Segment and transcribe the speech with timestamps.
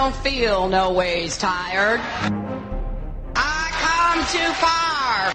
[0.00, 2.00] don't feel no ways tired.
[3.34, 5.32] I come too far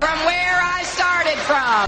[0.00, 1.84] from where I started from.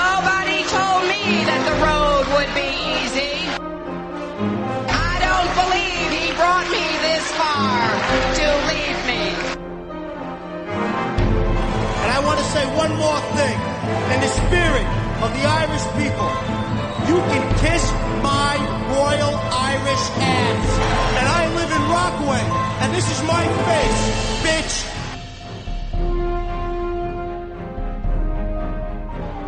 [0.00, 3.36] Nobody told me that the road would be easy.
[4.90, 7.78] I don't believe he brought me this far
[8.38, 9.22] to leave me.
[12.02, 13.58] And I want to say one more thing.
[14.14, 14.88] In the spirit
[15.22, 16.32] of the Irish people,
[17.06, 17.84] you can kiss
[18.20, 19.34] my royal
[19.72, 20.66] Irish ass.
[21.18, 22.44] And I live in Rockaway,
[22.82, 24.02] and this is my face,
[24.46, 24.74] bitch.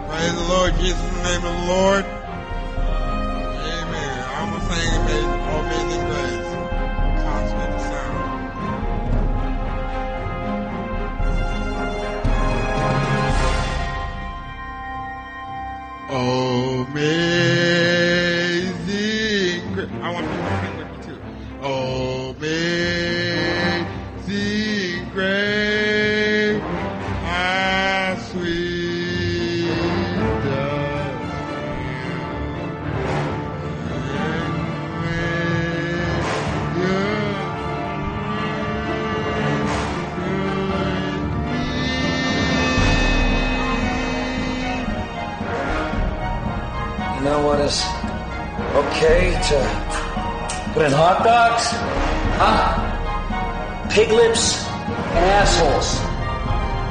[0.08, 2.04] Praise the Lord Jesus in the name of the Lord.
[3.76, 4.16] Amen.
[4.36, 6.50] I'm gonna sing amazing, amazing grace.
[7.24, 8.24] Constant sound.
[16.08, 17.25] Amazing
[50.84, 51.72] in hot dogs?
[52.36, 53.88] Huh?
[53.88, 54.66] Pig lips
[55.16, 55.96] and assholes.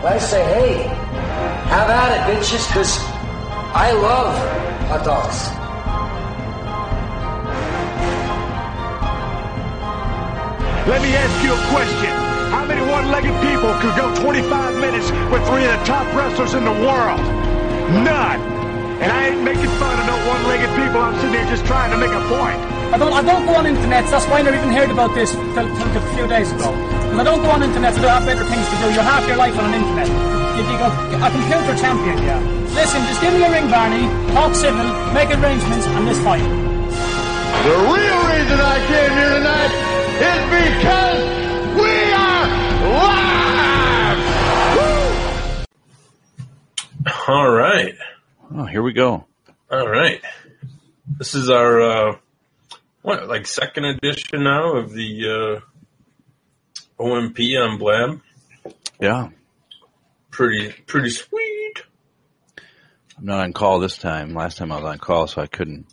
[0.02, 0.83] But I say, hey,
[1.69, 2.97] have at it, bitches, because
[3.78, 4.33] I love
[4.89, 5.38] hot dogs.
[10.89, 12.13] Let me ask you a question.
[12.50, 16.66] How many one-legged people could go 25 minutes with three of the top wrestlers in
[16.66, 17.22] the world?
[18.02, 18.41] None.
[19.02, 21.02] And I ain't making fun of no one-legged people.
[21.02, 22.75] I'm sitting here just trying to make a point.
[22.94, 24.05] I don't, I don't go on internet.
[24.11, 26.72] That's why I never even heard about this till, till a few days ago.
[26.72, 28.94] Because I don't go on internet, so I have better things to do.
[28.94, 30.07] You're half your life on an internet.
[30.56, 32.40] You, you go, a computer champion, yeah.
[32.75, 34.07] Listen, just give me a ring, Barney.
[34.34, 36.44] Talk civil, make arrangements, and let's fight.
[36.44, 39.74] The real reason I came here tonight
[40.22, 41.19] is because
[41.75, 42.45] we are
[42.94, 43.25] live!
[47.28, 47.95] All right.
[48.56, 49.25] Oh, here we go.
[49.72, 50.22] All right.
[51.18, 52.18] This is our uh
[53.06, 55.62] what like second edition now of the
[57.00, 58.22] uh OMP on Blab.
[59.00, 59.30] Yeah.
[60.32, 61.84] Pretty pretty sweet.
[63.18, 64.34] I'm not on call this time.
[64.34, 65.86] Last time I was on call, so I couldn't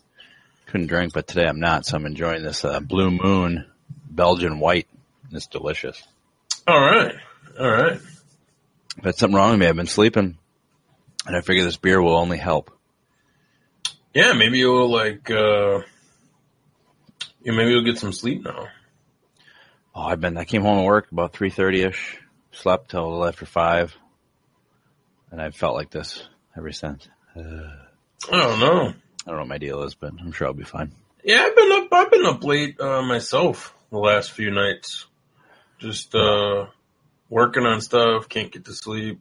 [0.67, 3.67] couldn't drink, but today I'm not, so I'm enjoying this uh, Blue Moon
[4.09, 4.89] Belgian White.
[5.31, 6.03] It's delicious.
[6.67, 7.15] All right.
[7.61, 8.01] All right.
[8.97, 10.39] If that's something wrong with me, I've been sleeping,
[11.27, 12.71] and I figure this beer will only help.
[14.15, 15.81] Yeah, maybe you'll like uh
[17.45, 18.69] yeah, maybe you'll get some sleep now.
[19.95, 20.37] Oh, I've been.
[20.39, 22.19] I came home from work about three thirty ish.
[22.53, 23.97] Slept till a little after five,
[25.31, 26.23] and I've felt like this
[26.57, 27.09] ever since.
[27.35, 27.41] Uh,
[28.31, 28.89] I don't know.
[28.89, 28.93] I
[29.27, 30.93] don't know what my deal is, but I'm sure I'll be fine.
[31.25, 35.07] Yeah, I've been up I've been up late uh myself the last few nights.
[35.79, 36.67] Just uh
[37.31, 39.21] working on stuff, can't get to sleep.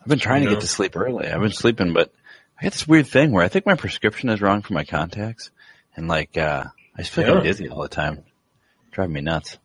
[0.00, 0.60] I've been trying You to know?
[0.60, 1.28] get to sleep early.
[1.28, 2.12] I've been sleeping, but
[2.58, 5.50] I got this weird thing where I think my prescription is wrong for my contacts,
[5.94, 6.64] and like uh
[6.96, 8.24] I just feel like I'm dizzy all the time.
[8.90, 9.58] Driving me nuts.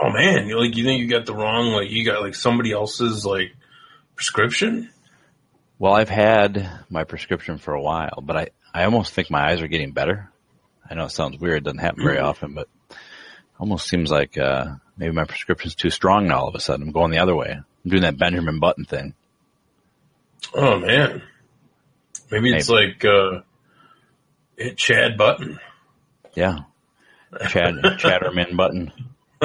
[0.00, 2.72] Oh man, you like you think you got the wrong like you got like somebody
[2.72, 3.54] else's like
[4.14, 4.90] prescription?
[5.78, 9.62] Well, I've had my prescription for a while, but I I almost think my eyes
[9.62, 10.30] are getting better.
[10.88, 12.24] I know it sounds weird; it doesn't happen very Mhm.
[12.24, 12.68] often, but
[13.58, 16.40] almost seems like uh maybe my prescription's too strong now.
[16.40, 17.50] All of a sudden, I'm going the other way.
[17.50, 19.14] I'm doing that Benjamin Button thing.
[20.54, 21.22] Oh man.
[22.30, 23.40] Maybe it's like uh
[24.56, 25.58] hit Chad Button.
[26.34, 26.60] Yeah,
[27.48, 28.92] Chad Chatterman Button.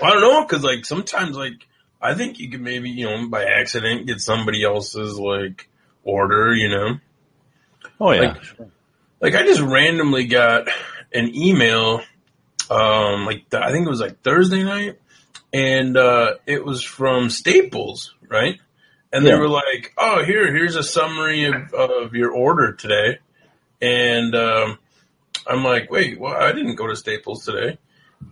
[0.00, 1.66] Well, I don't know because like sometimes like
[2.00, 5.68] I think you could maybe you know by accident get somebody else's like
[6.04, 6.54] order.
[6.54, 6.98] You know,
[8.00, 8.36] Oh yeah, Like,
[9.20, 10.68] like I just randomly got
[11.12, 12.02] an email,
[12.70, 15.00] um, like th- I think it was like Thursday night,
[15.52, 18.60] and uh, it was from Staples, right?
[19.12, 19.38] And they Yeah.
[19.38, 23.18] were like, "Oh, here, here's a summary of, of your order today,"
[23.82, 24.78] and um,
[25.48, 27.78] I'm like, "Wait, well, I didn't go to Staples today."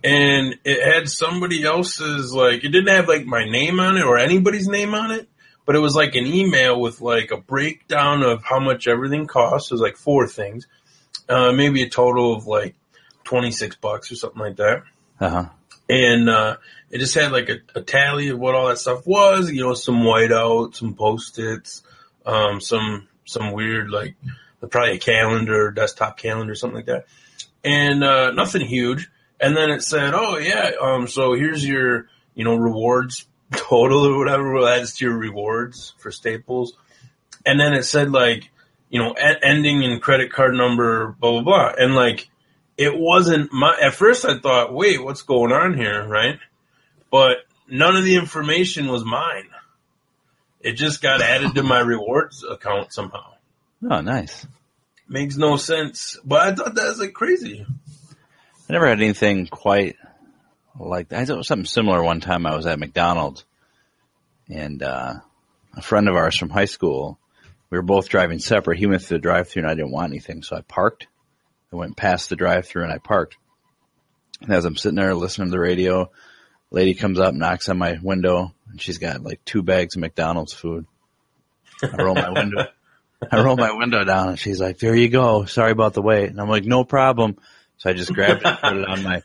[0.02, 4.18] And it had somebody else's like it didn't have like my name on it or
[4.18, 5.28] anybody's name on it,
[5.64, 9.70] but it was like an email with like a breakdown of how much everything costs.
[9.70, 10.66] It was like four things,
[11.28, 12.74] uh, maybe a total of like
[13.24, 14.82] twenty six bucks or something like that.
[15.20, 15.44] uh huh.
[15.88, 16.56] And uh,
[16.90, 19.52] it just had like a, a tally of what all that stuff was.
[19.52, 21.82] You know, some whiteout, some post its,
[22.24, 24.16] um, some some weird like
[24.70, 27.06] probably a calendar, desktop calendar, something like that,
[27.64, 29.08] and uh, nothing huge.
[29.40, 34.18] And then it said, "Oh yeah, um, so here's your you know rewards total or
[34.18, 34.66] whatever.
[34.66, 36.72] Adds to your rewards for Staples."
[37.44, 38.50] And then it said like,
[38.88, 42.28] you know, ending in credit card number, blah blah blah, and like,
[42.76, 43.76] it wasn't my.
[43.80, 46.38] At first, I thought, "Wait, what's going on here?" Right,
[47.10, 47.38] but
[47.68, 49.48] none of the information was mine.
[50.60, 53.35] It just got added to my rewards account somehow.
[53.82, 54.46] Oh, nice.
[55.08, 57.64] Makes no sense, but I thought that was like crazy.
[58.68, 59.96] I never had anything quite
[60.78, 61.20] like that.
[61.20, 62.46] I did something similar one time.
[62.46, 63.44] I was at McDonald's,
[64.48, 65.14] and uh,
[65.76, 67.18] a friend of ours from high school.
[67.70, 68.78] We were both driving separate.
[68.78, 71.08] He went through the drive-through, and I didn't want anything, so I parked.
[71.72, 73.36] I went past the drive-through, and I parked.
[74.40, 76.10] And as I'm sitting there listening to the radio,
[76.70, 80.52] lady comes up, knocks on my window, and she's got like two bags of McDonald's
[80.52, 80.86] food.
[81.82, 82.66] I roll my window.
[83.30, 85.44] I roll my window down, and she's like, "There you go.
[85.44, 87.36] Sorry about the wait." And I'm like, "No problem."
[87.78, 89.22] So I just grabbed it, and put it on my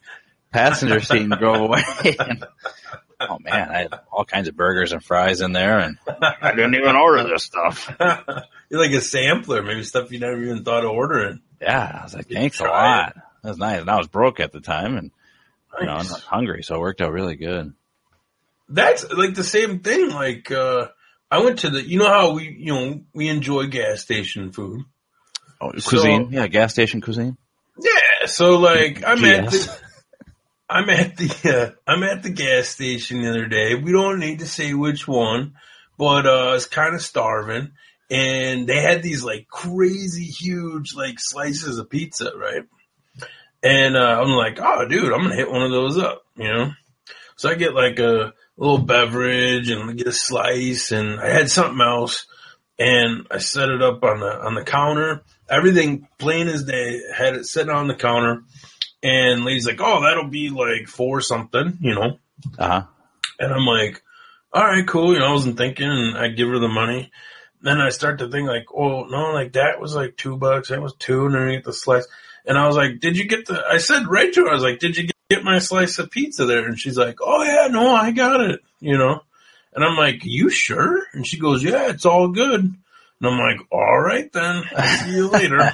[0.52, 1.84] passenger seat, and drove away.
[2.20, 6.52] And, oh man, I had all kinds of burgers and fries in there, and I
[6.56, 7.94] didn't even order this stuff.
[8.70, 11.42] You're like a sampler, maybe stuff you never even thought of ordering.
[11.62, 14.52] Yeah, I was like, "Thanks a lot." That was nice, and I was broke at
[14.52, 15.12] the time, and
[15.80, 17.74] you know, I'm not hungry, so it worked out really good.
[18.70, 20.10] That's like the same thing.
[20.10, 20.88] Like, uh,
[21.32, 24.82] I went to the, you know how we, you know, we enjoy gas station food.
[25.62, 27.38] Oh, So- cuisine, yeah, gas station cuisine.
[27.80, 28.26] Yeah.
[28.28, 29.78] So like, I'm at the,
[30.70, 33.76] I'm at the, uh, I'm at the gas station the other day.
[33.76, 35.54] We don't need to say which one,
[35.98, 37.72] but, uh, I was kind of starving
[38.10, 42.64] and they had these like crazy huge like slices of pizza, right?
[43.64, 46.52] And, uh, I'm like, oh dude, I'm going to hit one of those up, you
[46.52, 46.72] know?
[47.38, 51.82] So I get like a little beverage and get a slice and I had something
[51.82, 52.28] else
[52.78, 55.24] and I set it up on the, on the counter.
[55.50, 58.44] Everything plain as day had it sitting on the counter
[59.02, 62.20] and lady's like, oh, that'll be like four something, you know?
[62.60, 62.84] Uh huh.
[63.40, 64.04] And I'm like,
[64.54, 65.14] all right, cool.
[65.14, 67.12] You know, I wasn't thinking and I give her the money.
[67.64, 70.70] Then I start to think like, oh no, like that was like two bucks.
[70.70, 72.08] That was two and then I get the slice.
[72.46, 74.64] And I was like, did you get the, I said right to her, I was
[74.64, 76.66] like, did you get, get my slice of pizza there?
[76.68, 79.22] And she's like, oh yeah, no, I got it, you know?
[79.74, 81.04] And I'm like, you sure?
[81.14, 82.60] And she goes, yeah, it's all good.
[82.62, 82.76] And
[83.22, 85.58] I'm like, all right then, I'll see you later.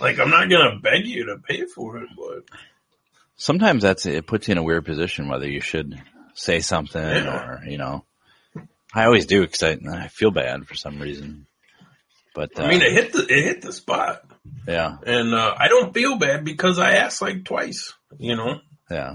[0.00, 2.44] like, I'm not going to beg you to pay for it, but
[3.36, 5.98] Sometimes that's it puts you in a weird position whether you should
[6.34, 7.42] say something Yeah.
[7.46, 8.04] or you know.
[8.92, 11.46] I always do because I, I feel bad for some reason.
[12.34, 14.24] But uh, I mean, it hit the, it hit the spot.
[14.66, 18.60] Yeah, And uh, I don't feel bad because I asked like twice, you know.
[18.90, 19.14] yeah.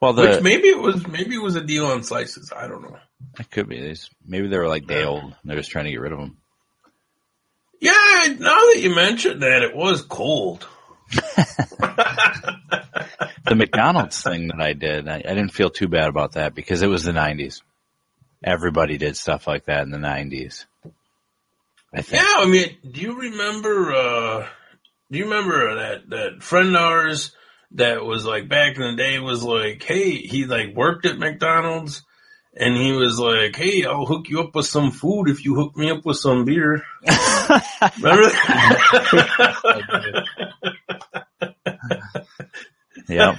[0.00, 2.52] Well, the Which maybe it was maybe it was a deal on slices.
[2.56, 2.96] I don't know.
[3.38, 4.10] it could be these.
[4.26, 5.22] Maybe they were like day old.
[5.22, 6.38] And They're just trying to get rid of them.
[7.80, 7.92] Yeah,
[8.38, 10.66] now that you mentioned that, it was cold.
[13.44, 16.80] The McDonald's thing that I did, I, I didn't feel too bad about that because
[16.82, 17.60] it was the '90s.
[18.42, 20.64] Everybody did stuff like that in the '90s.
[21.94, 22.22] I think.
[22.22, 23.92] Yeah, I mean, do you remember?
[23.94, 24.46] uh
[25.10, 27.32] Do you remember that that friend of ours
[27.72, 32.02] that was like back in the day was like, hey, he like worked at McDonald's.
[32.54, 35.74] And he was like, "Hey, I'll hook you up with some food if you hook
[35.74, 36.82] me up with some beer."
[37.96, 38.28] Remember?
[38.28, 40.26] that?
[43.08, 43.36] Yeah,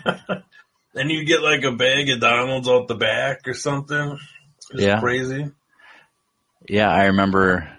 [0.96, 4.18] and you get like a bag of Donald's out the back or something.
[4.72, 5.00] It's Yeah.
[5.00, 5.52] crazy.
[6.68, 6.90] yeah.
[6.90, 7.70] I remember.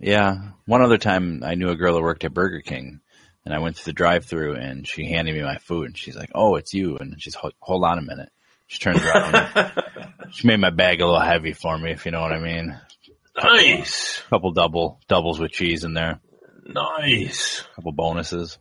[0.00, 3.00] Yeah, one other time I knew a girl that worked at Burger King,
[3.44, 6.30] and I went to the drive-through, and she handed me my food, and she's like,
[6.34, 8.30] "Oh, it's you," and she's "Hold- hold on a minute.
[8.66, 9.72] She turns around.
[10.32, 12.78] she made my bag a little heavy for me, if you know what I mean.
[13.42, 16.20] Nice, A couple double doubles with cheese in there,
[16.64, 17.64] nice.
[17.72, 18.58] a couple bonuses.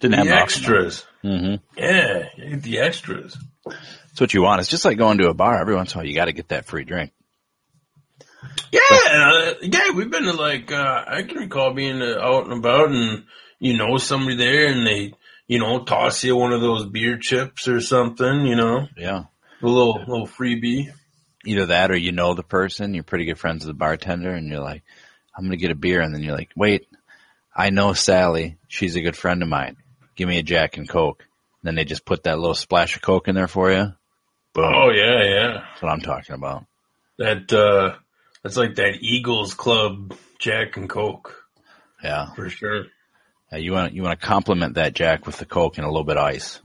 [0.00, 1.04] Didn't have The extras.
[1.22, 3.36] hmm Yeah, the extras.
[3.66, 4.60] That's what you want.
[4.60, 5.60] It's just like going to a bar.
[5.60, 7.12] Every once in a while, you got to get that free drink.
[8.70, 8.80] Yeah,
[9.10, 9.90] uh, yeah.
[9.94, 13.24] We've been to like uh, I can recall being uh, out and about, and
[13.58, 15.12] you know somebody there, and they
[15.46, 18.46] you know toss you one of those beer chips or something.
[18.46, 19.24] You know, Yeah.
[19.62, 20.92] a little little freebie.
[21.44, 24.48] Either that or you know the person, you're pretty good friends with the bartender, and
[24.48, 24.82] you're like,
[25.36, 26.00] I'm going to get a beer.
[26.00, 26.86] And then you're like, wait,
[27.54, 28.58] I know Sally.
[28.68, 29.76] She's a good friend of mine.
[30.14, 31.20] Give me a Jack and Coke.
[31.20, 33.92] And then they just put that little splash of Coke in there for you.
[34.54, 34.64] Boom.
[34.74, 35.52] Oh yeah, yeah.
[35.68, 36.64] That's what I'm talking about.
[37.18, 37.96] That uh
[38.42, 41.44] that's like that Eagles Club Jack and Coke
[42.02, 42.32] Yeah.
[42.34, 42.84] for sure.
[43.50, 46.04] Yeah, you want you want to complement that Jack with the Coke and a little
[46.04, 46.60] bit of ice.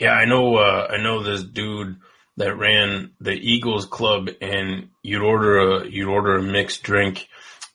[0.00, 0.56] Yeah, I know.
[0.56, 1.96] Uh, I know this dude
[2.36, 7.28] that ran the Eagles Club, and you'd order a you'd order a mixed drink,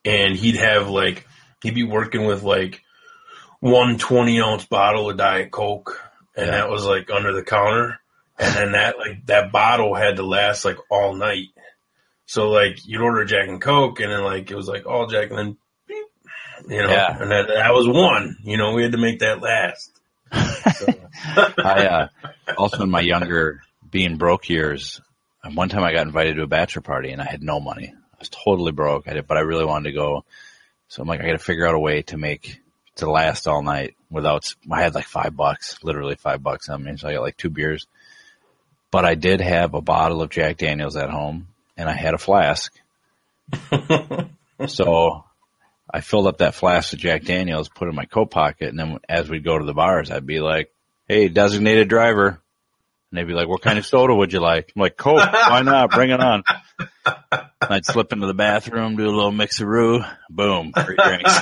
[0.04, 1.25] and he'd have like
[1.63, 2.82] he'd be working with like
[3.62, 6.01] one 20 ounce bottle of Diet Coke,
[6.36, 6.51] and Yeah.
[6.51, 8.00] that was like under the counter,
[8.38, 11.48] and then that like that bottle had to last like all night.
[12.29, 15.31] So like you'd order Jack and Coke, and then like it was like all Jack,
[15.31, 15.57] and then
[15.88, 16.05] beep,
[16.67, 17.17] you know, Yeah.
[17.19, 18.38] and that that was one.
[18.43, 20.00] You know, we had to make that last.
[20.31, 22.07] I uh,
[22.55, 25.01] also in my younger being broke years,
[25.43, 27.91] um, one time I got invited to a bachelor party and I had no money.
[27.95, 29.07] I was totally broke.
[29.07, 30.24] I did, but I really wanted to go.
[30.88, 32.59] So I'm like, I got to figure out a way to make
[32.98, 34.53] to last all night without.
[34.71, 37.50] I had like five bucks, literally five bucks on me, so I got like two
[37.50, 37.88] beers.
[38.91, 41.48] But I did have a bottle of Jack Daniels at home,
[41.79, 42.74] and I had a flask.
[44.67, 45.24] so
[45.89, 48.77] I filled up that flask of Jack Daniels, put it in my coat pocket, and
[48.77, 50.71] then as we'd go to the bars, I'd be like,
[51.07, 54.81] "Hey, designated driver," and they'd be like, "What kind of soda would you like?" I'm
[54.81, 55.91] like, "Coke, why not?
[55.91, 56.43] Bring it on."
[57.62, 61.39] And I'd slip into the bathroom, do a little mixeroo, boom, free drinks.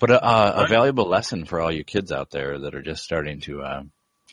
[0.00, 3.02] But a, a, a valuable lesson for all you kids out there that are just
[3.02, 3.82] starting to uh,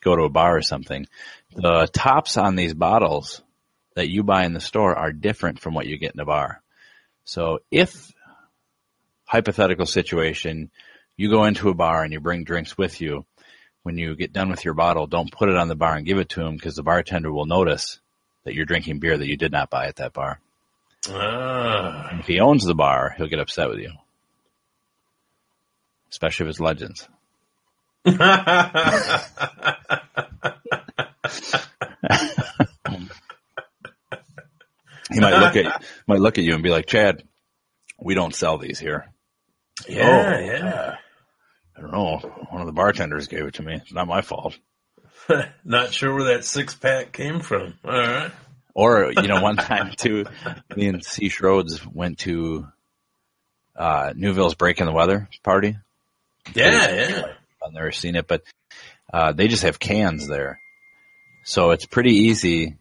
[0.06, 1.06] go to a bar or something:
[1.54, 3.42] the tops on these bottles
[3.96, 6.62] that you buy in the store are different from what you get in a bar.
[7.26, 8.14] So if
[9.26, 10.70] hypothetical situation,
[11.18, 13.26] you go into a bar and you bring drinks with you.
[13.84, 16.18] When you get done with your bottle, don't put it on the bar and give
[16.18, 18.00] it to him because the bartender will notice
[18.44, 20.40] that you're drinking beer that you did not buy at that bar.
[21.10, 22.10] Ah.
[22.12, 23.92] And if he owns the bar, he'll get upset with you.
[26.10, 27.08] Especially if it's Legends.
[35.12, 37.24] He might look at might look at you and be like, "Chad,
[38.00, 39.06] we don't sell these here."
[39.88, 40.40] yeah, Oh.
[40.40, 40.96] yeah.
[41.78, 42.18] I don't know.
[42.50, 43.76] One of the bartenders gave it to me.
[43.76, 44.58] It's not my fault.
[45.66, 47.74] Not sure where that six pack came from.
[47.84, 48.32] All right.
[48.74, 50.26] Or, you know, one time too,
[50.76, 51.28] me and C.
[51.28, 52.68] Schroeds went to,
[53.76, 55.76] uh, Newville's Breaking the Weather party.
[56.54, 57.24] Yeah, yeah.
[57.66, 58.44] I've never seen it, but,
[59.14, 60.60] uh, they just have cans there.
[61.46, 62.78] So it's pretty easy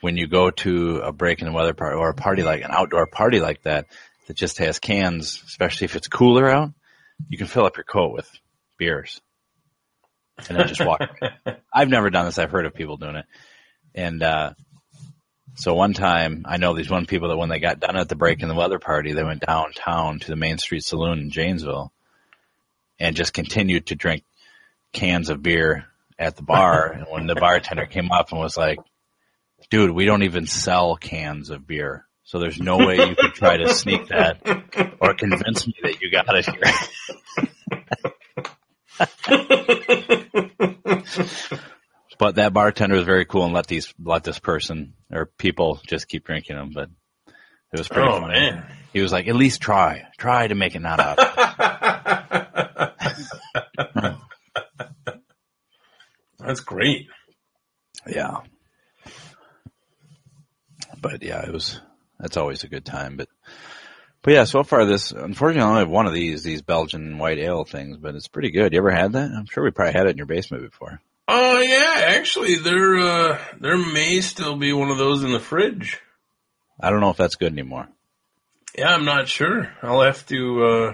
[0.00, 2.70] when you go to a break in the Weather party or a party like an
[2.70, 3.86] outdoor party like that
[4.26, 6.72] that just has cans, especially if it's cooler out,
[7.28, 8.30] you can fill up your coat with
[8.78, 9.20] beers
[10.48, 11.02] and then just walk.
[11.74, 12.38] I've never done this.
[12.38, 13.26] I've heard of people doing it.
[13.94, 14.54] And, uh,
[15.56, 18.16] so one time, I know these one people that when they got done at the
[18.16, 21.92] break in the weather party, they went downtown to the Main Street Saloon in Janesville
[23.00, 24.22] and just continued to drink
[24.92, 25.86] cans of beer
[26.18, 26.92] at the bar.
[26.94, 28.78] and when the bartender came up and was like,
[29.70, 32.06] dude, we don't even sell cans of beer.
[32.24, 34.40] So there's no way you could try to sneak that
[35.00, 36.62] or convince me that you got it here.
[42.18, 46.08] but that bartender was very cool and let these let this person or people just
[46.08, 46.70] keep drinking them.
[46.74, 46.90] But
[47.72, 48.34] it was pretty Oh funny.
[48.34, 48.66] man.
[48.92, 51.18] He was like, at least try, try to make it not out.
[56.50, 57.06] That's great.
[58.08, 58.38] yeah.
[61.00, 61.80] But yeah, it was.
[62.18, 63.16] That's always a good time.
[63.16, 63.28] But
[64.22, 67.38] but yeah, so far this unfortunately I only have one of these these Belgian white
[67.38, 68.72] ale things, but it's pretty good.
[68.72, 69.30] You ever had that?
[69.30, 71.00] I'm sure we probably had it in your basement before.
[71.28, 76.00] Oh yeah, actually, there uh, there may still be one of those in the fridge.
[76.80, 77.86] I don't know if that's good anymore.
[78.76, 79.72] Yeah, I'm not sure.
[79.82, 80.64] I'll have to.
[80.64, 80.92] Uh,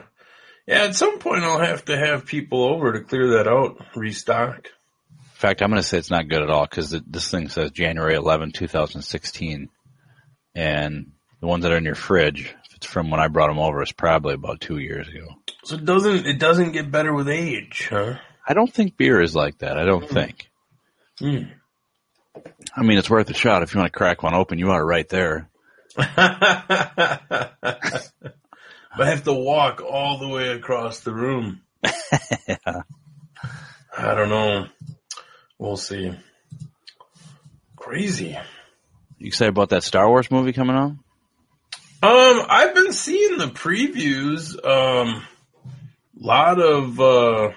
[0.67, 4.69] yeah, at some point I'll have to have people over to clear that out, restock.
[5.37, 7.71] In fact, I'm going to say it's not good at all because this thing says
[7.71, 9.69] January 11, 2016,
[10.55, 11.13] and
[11.43, 13.83] the ones that are in your fridge, if it's from when I brought them over,
[13.83, 15.27] it's probably about two years ago.
[15.65, 18.15] So it doesn't it doesn't get better with age, huh?
[18.49, 19.77] I don't think beer is like that.
[19.77, 20.49] I don't think.
[21.19, 21.43] Hmm.
[22.75, 24.59] I mean, it's worth a shot if you want to crack one open.
[24.59, 25.51] You are right there.
[25.97, 28.01] but I
[28.97, 31.61] have to walk all the way across the room.
[32.49, 32.83] Yeah.
[33.99, 34.67] I don't know.
[35.59, 36.13] We'll see.
[37.77, 38.37] Crazy.
[39.19, 40.93] You excited about that Star Wars movie coming out?
[42.03, 44.55] Um, I've been seeing the previews.
[44.65, 45.23] Um,
[46.15, 47.53] lot of uh,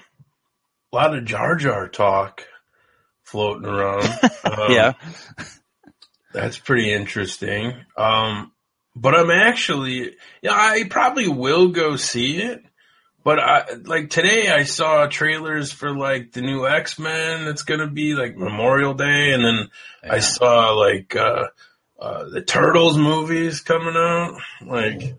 [0.92, 2.46] lot of Jar Jar talk
[3.22, 4.08] floating around.
[4.42, 4.92] Um, yeah.
[6.32, 7.74] That's pretty interesting.
[7.96, 8.52] Um,
[8.96, 12.64] but I'm actually, yeah, I probably will go see it.
[13.22, 17.48] But I, like today I saw trailers for like the new X-Men.
[17.48, 19.32] It's going to be like Memorial Day.
[19.34, 19.68] And then
[20.02, 21.48] I saw like, uh,
[22.00, 24.38] uh, the Turtles movies coming out.
[24.66, 25.16] Like,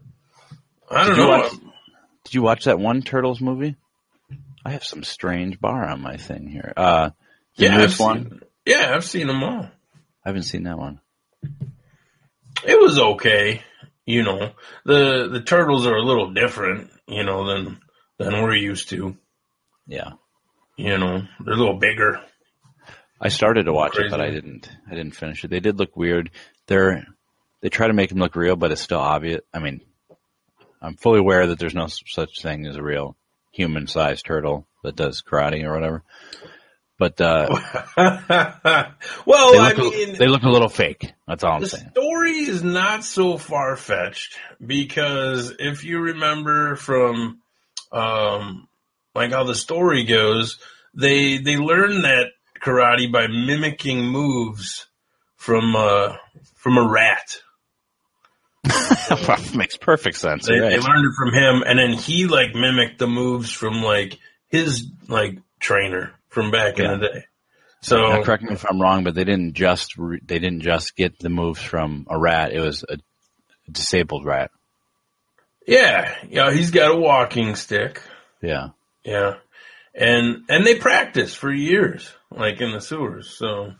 [0.89, 1.27] I don't Did know.
[1.29, 1.51] watch-
[2.24, 3.75] Did you watch that one Turtles movie?
[4.65, 6.74] I have some strange bar on my thing here.
[6.75, 7.12] Uh,
[7.58, 8.29] the Yeah, I've one.
[8.29, 9.63] seen- Yeah, I've seen them all.
[10.25, 11.00] I haven't seen that one.
[12.65, 13.62] It was okay.
[14.05, 14.51] You know,
[14.86, 17.79] the the turtles are a little different, you know, than
[18.23, 19.17] than we're used to.
[19.87, 20.11] Yeah.
[20.77, 22.21] You know, they're a little bigger.
[23.19, 24.69] I started to watch it, but I didn't.
[24.89, 25.49] I didn't finish it.
[25.49, 26.31] They did look weird.
[26.67, 27.05] They're
[27.61, 29.41] they try to make them look real, but it's still obvious.
[29.53, 29.81] I mean,
[30.81, 33.15] I'm fully aware that there's no such thing as a real
[33.51, 36.03] human-sized turtle that does karate or whatever.
[36.97, 37.47] But uh,
[39.25, 41.11] well, I look a- mean, they look a little fake.
[41.27, 41.91] That's all I'm saying.
[41.93, 47.39] the story is not so far fetched because if you remember from
[47.91, 48.67] um
[49.15, 50.57] like how the story goes,
[50.93, 52.27] they they learn that
[52.63, 54.88] karate by mimicking moves
[55.36, 56.15] from uh
[56.55, 57.38] from a rat.
[59.55, 60.45] Makes perfect sense.
[60.48, 63.81] They, You're they learned it from him, and then he like mimicked the moves from
[63.81, 64.19] like
[64.50, 66.93] his like trainer from back Yeah.
[66.93, 67.25] in the day.
[67.81, 70.95] So Now, correct me if I'm wrong, but they didn't just re- they didn't just
[70.95, 72.53] get the moves from a rat.
[72.53, 72.98] It was a
[73.71, 74.51] disabled rat.
[75.68, 78.01] Yeah, yeah, he's got a walking stick.
[78.41, 78.70] Yeah.
[79.03, 79.36] Yeah.
[79.94, 83.30] And and they practice for years, like in the sewers.
[83.30, 83.74] So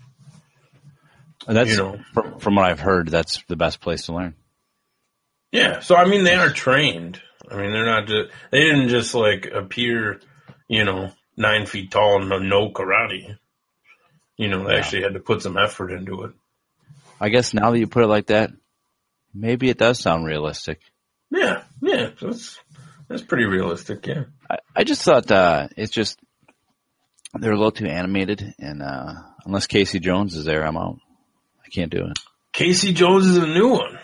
[1.48, 2.00] And that's You know.
[2.14, 3.08] from, from what I've heard.
[3.10, 4.36] That's the best place to learn.
[5.52, 5.80] yeah.
[5.80, 7.22] So I mean they are trained.
[7.50, 10.20] I mean they're not just they didn't just like appear,
[10.68, 13.38] you know, nine feet tall and know no karate.
[14.38, 14.80] You know, they Yeah.
[14.80, 16.32] actually had to put some effort into it.
[17.20, 18.52] I guess now that you put it like that,
[19.34, 20.80] maybe it does sound realistic.
[21.32, 22.10] Yeah, yeah.
[22.22, 22.60] That's
[23.08, 24.24] that's pretty realistic, yeah.
[24.50, 26.20] I, I just thought uh, it's just
[27.40, 29.14] they're a little too animated, and uh,
[29.46, 30.98] unless Casey Jones is there, I'm out.
[31.66, 32.20] I can't do it.
[32.52, 33.98] Casey Jones is a new one.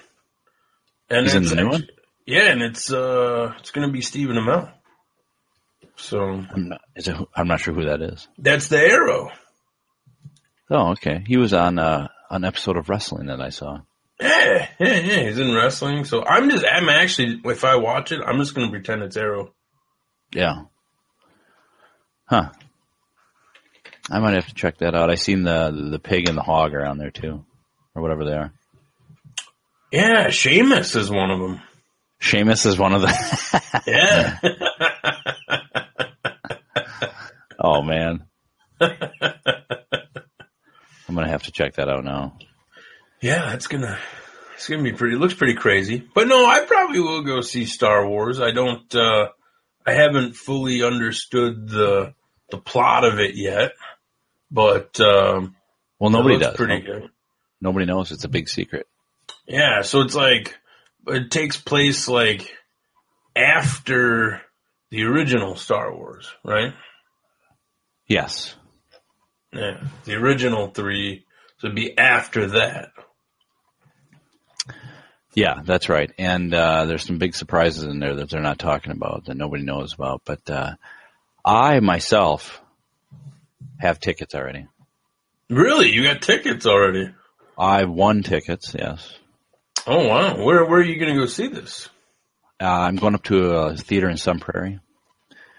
[1.09, 1.87] And He's in the new one?
[2.25, 4.71] Yeah, and it's uh it's gonna be Stephen Amell.
[5.95, 6.81] So I'm not.
[6.95, 8.27] Is it, I'm not sure who that is.
[8.37, 9.29] that's the arrow.
[10.69, 11.23] Oh, okay.
[11.25, 13.79] He was on uh, an episode of wrestling that I saw.
[14.19, 15.23] Yeah, yeah, yeah.
[15.27, 16.05] He's in wrestling.
[16.05, 19.17] So I'm just, I'm actually, if I watch it, I'm just going to pretend it's
[19.17, 19.53] Arrow.
[20.33, 20.63] Yeah.
[22.25, 22.49] Huh.
[24.09, 25.09] I might have to check that out.
[25.09, 27.45] I seen the the pig and the hog around there too,
[27.93, 28.53] or whatever they are.
[29.91, 31.61] Yeah, Sheamus is one of them.
[32.19, 33.81] Sheamus is one of the.
[33.87, 34.37] Yeah.
[37.59, 38.25] oh man.
[38.79, 38.91] I'm
[41.15, 42.37] gonna have to check that out now.
[43.21, 43.97] Yeah, that's gonna,
[44.55, 46.03] it's gonna be pretty, it looks pretty crazy.
[46.13, 48.39] But no, I probably will go see Star Wars.
[48.39, 49.29] I don't, uh,
[49.85, 52.13] I haven't fully understood the,
[52.51, 53.71] the plot of it yet,
[54.51, 55.55] but, um,
[55.99, 56.55] Well, nobody does.
[56.55, 57.09] pretty No- good.
[57.59, 58.11] Nobody knows.
[58.11, 58.85] It's a big secret.
[59.47, 60.55] Yeah, so it's like
[61.07, 62.53] it takes place like
[63.35, 64.41] after
[64.91, 66.73] the original Star Wars, right?
[68.07, 68.55] Yes.
[69.53, 71.25] Yeah, the original three.
[71.57, 72.89] So it'd be after that.
[75.37, 76.11] Yeah, that's right.
[76.17, 79.61] And uh, there's some big surprises in there that they're not talking about that nobody
[79.61, 80.23] knows about.
[80.25, 80.73] But uh,
[81.45, 82.59] I myself
[83.77, 84.65] have tickets already.
[85.47, 87.13] Really, you got tickets already?
[87.55, 88.75] I won tickets.
[88.77, 89.15] Yes.
[89.85, 91.87] Oh wow, where where are you going to go see this?
[92.59, 94.79] Uh, I'm going up to a theater in Sun Prairie.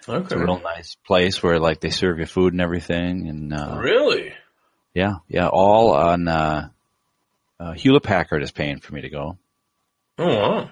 [0.00, 3.28] It's Okay, a real nice place where like they serve you food and everything.
[3.28, 4.32] And uh, really?
[4.92, 6.26] yeah, yeah, all on.
[6.26, 6.68] Uh,
[7.60, 9.38] uh, Hewlett Packard is paying for me to go.
[10.18, 10.70] Oh wow.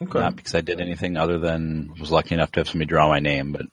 [0.00, 0.18] Okay.
[0.18, 3.18] Not because I did anything other than was lucky enough to have somebody draw my
[3.20, 3.66] name, but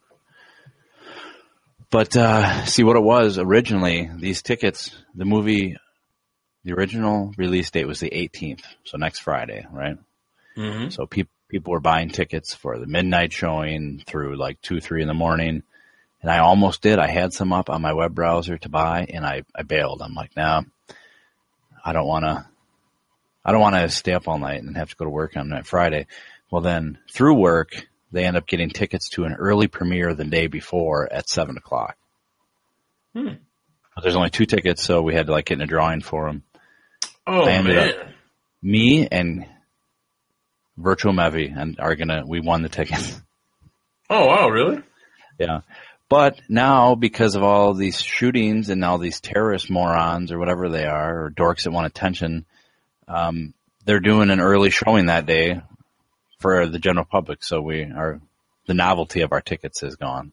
[1.92, 4.10] but uh, see what it was originally.
[4.18, 5.78] These tickets, the movie,
[6.64, 9.98] the original release date was the 18th, so next Friday, right?
[10.56, 15.02] hmm So people people were buying tickets for the midnight showing through like two, three
[15.02, 15.64] in the morning,
[16.22, 17.00] and I almost did.
[17.00, 20.02] I had some up on my web browser to buy, and I I bailed.
[20.02, 20.62] I'm like, nah,
[21.84, 22.46] I don't want to.
[23.44, 25.50] I don't want to stay up all night and have to go to work on
[25.50, 26.08] that Friday.
[26.52, 30.48] Well, then through work, they end up getting tickets to an early premiere the day
[30.48, 31.96] before at seven o'clock.
[33.14, 33.36] Hmm.
[33.96, 36.28] But there's only two tickets, so we had to like get in a drawing for
[36.28, 36.44] them.
[37.28, 38.14] Oh man.
[38.62, 39.46] Me and
[40.78, 42.24] Virtual Mevi and are gonna.
[42.26, 43.20] We won the tickets.
[44.12, 44.82] Oh wow, really?
[45.38, 45.60] yeah.
[46.10, 50.86] But now, because of all these shootings and all these terrorist morons or whatever they
[50.86, 52.48] are, or dorks that want attention,
[53.10, 53.54] um,
[53.86, 55.62] they're doing an early showing that day
[56.40, 57.44] for the general public.
[57.44, 58.22] So we are
[58.68, 60.32] the novelty of our tickets is gone.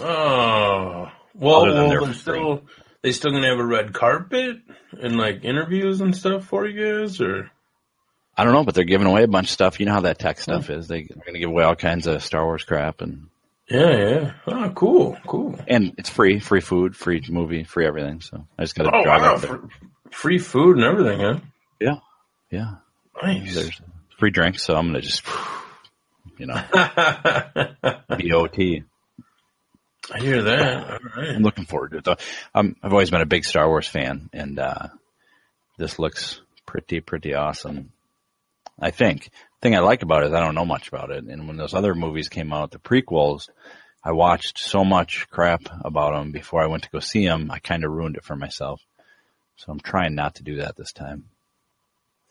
[0.00, 2.62] Oh well, well they're still
[3.02, 4.58] they still gonna have a red carpet
[5.00, 7.50] and like interviews and stuff for you guys, or
[8.36, 9.80] I don't know, but they're giving away a bunch of stuff.
[9.80, 10.86] You know how that tech stuff is.
[10.86, 13.26] They, they're going to give away all kinds of Star Wars crap, and
[13.68, 14.32] Yeah, yeah.
[14.46, 15.58] Oh, cool, cool.
[15.66, 18.20] And it's free, free food, free movie, free everything.
[18.20, 19.34] So I just got to Oh, drive wow.
[19.34, 19.60] out there.
[20.12, 21.40] Free food and everything, huh?
[22.50, 22.76] Yeah.
[23.22, 23.54] Nice.
[23.54, 23.80] There's
[24.18, 25.24] free drinks, so I'm gonna just,
[26.38, 26.54] you know,
[30.12, 30.90] I hear that.
[30.90, 31.30] All right.
[31.30, 32.04] I'm looking forward to it.
[32.04, 32.16] Though.
[32.54, 34.88] Um, I've always been a big Star Wars fan, and uh,
[35.76, 37.92] this looks pretty, pretty awesome.
[38.80, 39.24] I think.
[39.24, 39.30] The
[39.62, 41.74] thing I like about it is I don't know much about it, and when those
[41.74, 43.48] other movies came out, the prequels,
[44.04, 47.50] I watched so much crap about them before I went to go see them.
[47.50, 48.80] I kind of ruined it for myself,
[49.56, 51.24] so I'm trying not to do that this time.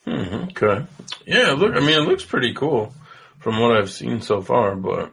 [0.08, 0.86] Hmm, okay.
[1.26, 1.76] Yeah, look.
[1.76, 2.94] I mean, it looks pretty cool
[3.40, 5.12] from what I've seen so far, but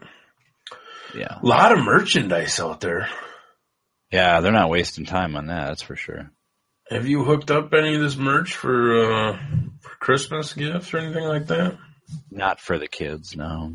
[1.15, 3.09] Yeah, a lot of merchandise out there.
[4.13, 5.67] yeah, they're not wasting time on that.
[5.69, 6.31] That's for sure.
[6.91, 9.39] Have you hooked up any of this merch for uh,
[9.81, 11.77] for Christmas gifts or anything like that?
[12.31, 13.75] Not for the kids, no.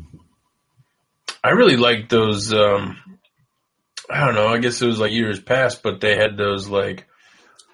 [1.44, 2.52] I really like those.
[2.54, 2.96] Um,
[4.08, 4.48] I don't know.
[4.48, 7.06] I guess it was like years past, but they had those like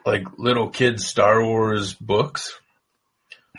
[0.04, 2.58] like little kids Star Wars books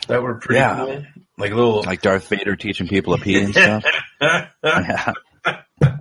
[0.06, 0.76] that were pretty Yeah.
[0.76, 1.04] cool.
[1.36, 1.82] Like little.
[1.82, 3.84] Like Darth Vader teaching people to pee and stuff.
[4.20, 5.12] yeah.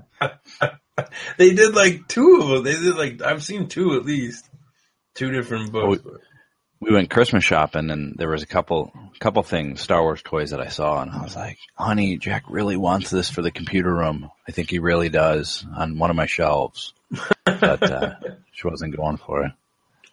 [1.38, 2.64] they did like two of them.
[2.64, 4.50] They did like I've seen two at least,
[5.16, 6.04] two different books.
[6.80, 10.62] we went Christmas shopping and there was a couple couple things Star Wars toys that
[10.62, 14.30] I saw and I was like, "Honey, Jack really wants this for the computer room.
[14.48, 16.94] I think he really does on one of my shelves."
[17.46, 18.16] But uh,
[18.54, 19.52] she wasn't going for it.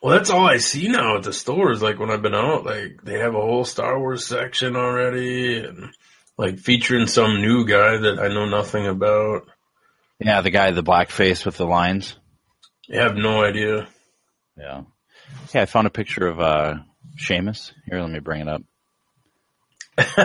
[0.04, 1.80] Well, that's all I see now at the stores.
[1.80, 5.94] Like when I've been out, like they have a whole Star Wars section already, and
[6.36, 9.48] like featuring some new guy that I know nothing about.
[10.18, 12.18] Yeah, the guy, the black face with the lines.
[12.92, 13.88] I have no idea.
[14.58, 14.82] Yeah,
[15.54, 15.62] yeah.
[15.62, 16.74] I found a picture of uh,
[17.16, 17.72] Sheamus.
[17.86, 18.62] Here, let me bring it up.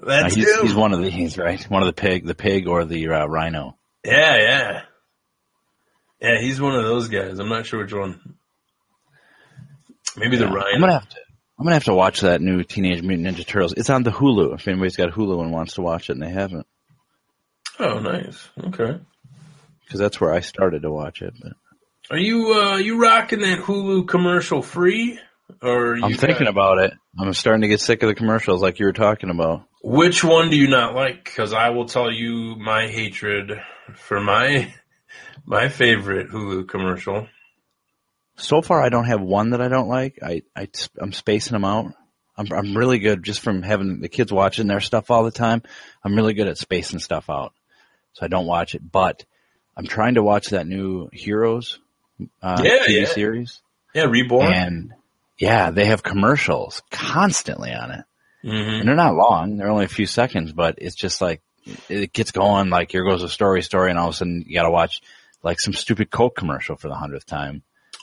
[0.00, 0.62] That's he's, him.
[0.62, 1.62] he's one of these, right?
[1.64, 3.76] One of the pig, the pig or the uh, rhino.
[4.06, 4.80] yeah, yeah,
[6.18, 6.40] yeah.
[6.40, 7.38] He's one of those guys.
[7.38, 8.36] I'm not sure which one.
[10.18, 10.52] Maybe the Yeah.
[10.54, 10.74] Ryan.
[10.74, 11.16] I'm gonna have to.
[11.58, 13.74] I'm gonna have to watch that new Teenage Mutant Ninja Turtles.
[13.76, 14.54] It's on the Hulu.
[14.54, 16.66] If anybody's got Hulu and wants to watch it, and they haven't,
[17.80, 18.48] Oh, nice.
[18.64, 18.98] Okay.
[19.84, 21.34] because that's where I started to watch it.
[21.40, 21.52] But
[22.10, 25.18] Are you uh you rocking that Hulu commercial free?
[25.62, 26.92] Or you I'm thinking got- about it.
[27.18, 29.62] I'm starting to get sick of the commercials, like you were talking about.
[29.82, 31.24] Which one do you not like?
[31.24, 33.60] Because I will tell you my hatred
[33.94, 34.72] for my
[35.46, 37.26] my favorite Hulu commercial.
[38.38, 40.18] So far, I don't have one that I don't like.
[40.22, 40.68] I, I
[41.00, 41.92] am spacing them out.
[42.36, 45.62] I'm I'm really good just from having the kids watching their stuff all the time.
[46.04, 47.52] I'm really good at spacing stuff out,
[48.12, 48.82] so I don't watch it.
[48.92, 49.24] But
[49.76, 51.80] I'm trying to watch that new Heroes
[52.40, 53.06] uh, Yeah, TV yeah.
[53.06, 53.60] series,
[53.92, 54.52] Yeah, Reborn.
[54.52, 54.92] and
[55.36, 58.04] yeah, they have commercials constantly on it.
[58.42, 59.56] hmm and they're not long.
[59.56, 61.42] They're only a few seconds, but it's just like
[61.88, 62.70] it gets going.
[62.70, 65.00] Like here goes a story, story, and all of a sudden you got to watch
[65.42, 67.62] like some stupid Coke commercial for the hundredth time.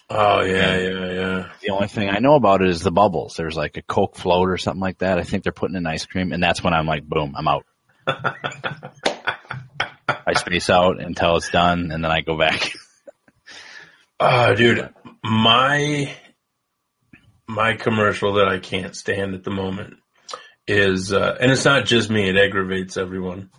[0.10, 1.50] Oh yeah, yeah, yeah.
[1.62, 3.36] The only thing I know about it is the bubbles.
[3.38, 5.18] There's like a Coke float or something like that.
[5.18, 7.66] I think they're putting in ice cream, and that's when I'm like, boom, I'm out.
[10.08, 12.72] I space out until it's done, and then I go back.
[14.20, 14.90] Oh, dude,
[15.24, 16.16] my
[17.48, 19.96] my commercial that I can't stand at the moment
[20.68, 23.50] is, uh, and it's not just me; it aggravates everyone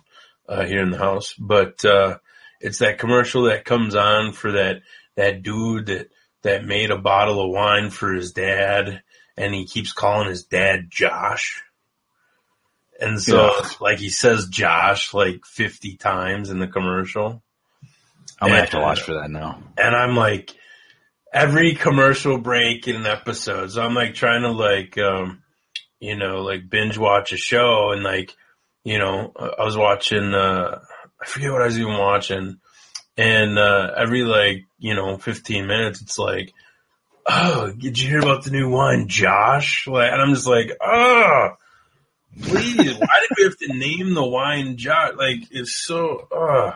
[0.47, 1.33] uh, here in the house.
[1.37, 2.17] But uh,
[2.59, 4.77] it's that commercial that comes on for that
[5.15, 6.07] that dude that
[6.47, 9.01] that made a bottle of wine for his dad,
[9.37, 11.63] and he keeps calling his dad Josh.
[12.99, 13.69] And so, Yeah.
[13.79, 17.43] like, he says Josh like 50 times in the commercial.
[18.41, 19.61] I'm gonna have to watch for that now.
[19.77, 20.51] and I'm like
[21.33, 23.71] every commercial break in an episode.
[23.71, 25.41] So I'm like trying to like um
[25.99, 28.35] you know like binge watch a show and like
[28.83, 30.79] you know I was watching uh
[31.21, 32.59] I forget what I was even watching
[33.17, 36.53] and uh every like you know 15 minutes it's like
[37.27, 41.49] oh did you hear about the new wine Josh like and I'm just like oh
[42.41, 46.75] please why did we have to name the wine Josh like it's so uh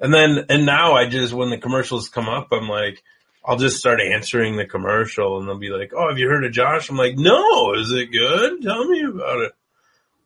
[0.00, 3.02] and then, and now I just, when the commercials come up, I'm like,
[3.44, 6.52] I'll just start answering the commercial and they'll be like, Oh, have you heard of
[6.52, 6.90] Josh?
[6.90, 8.62] I'm like, no, is it good?
[8.62, 9.52] Tell me about it.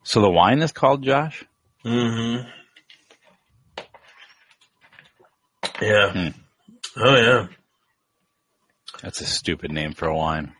[0.02, 1.44] So the wine is called Josh.
[1.84, 2.48] Mm-hmm.
[5.80, 6.12] Yeah.
[6.12, 6.28] Hmm.
[6.96, 7.46] Oh yeah.
[9.02, 10.52] That's a stupid name for a wine.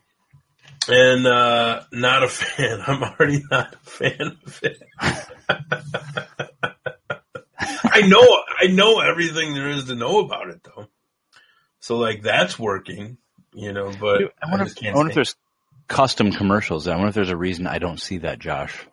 [0.88, 2.83] And, uh, not a fan.
[2.87, 4.83] I'm already not a fan of it.
[7.85, 10.88] I know, I know everything there is to know about it though.
[11.81, 13.18] So like that's working,
[13.53, 15.37] you know, but I wonder, just if, I wonder if there's
[15.88, 16.88] custom commercials.
[16.88, 18.87] I wonder if there's a reason I don't see that Josh.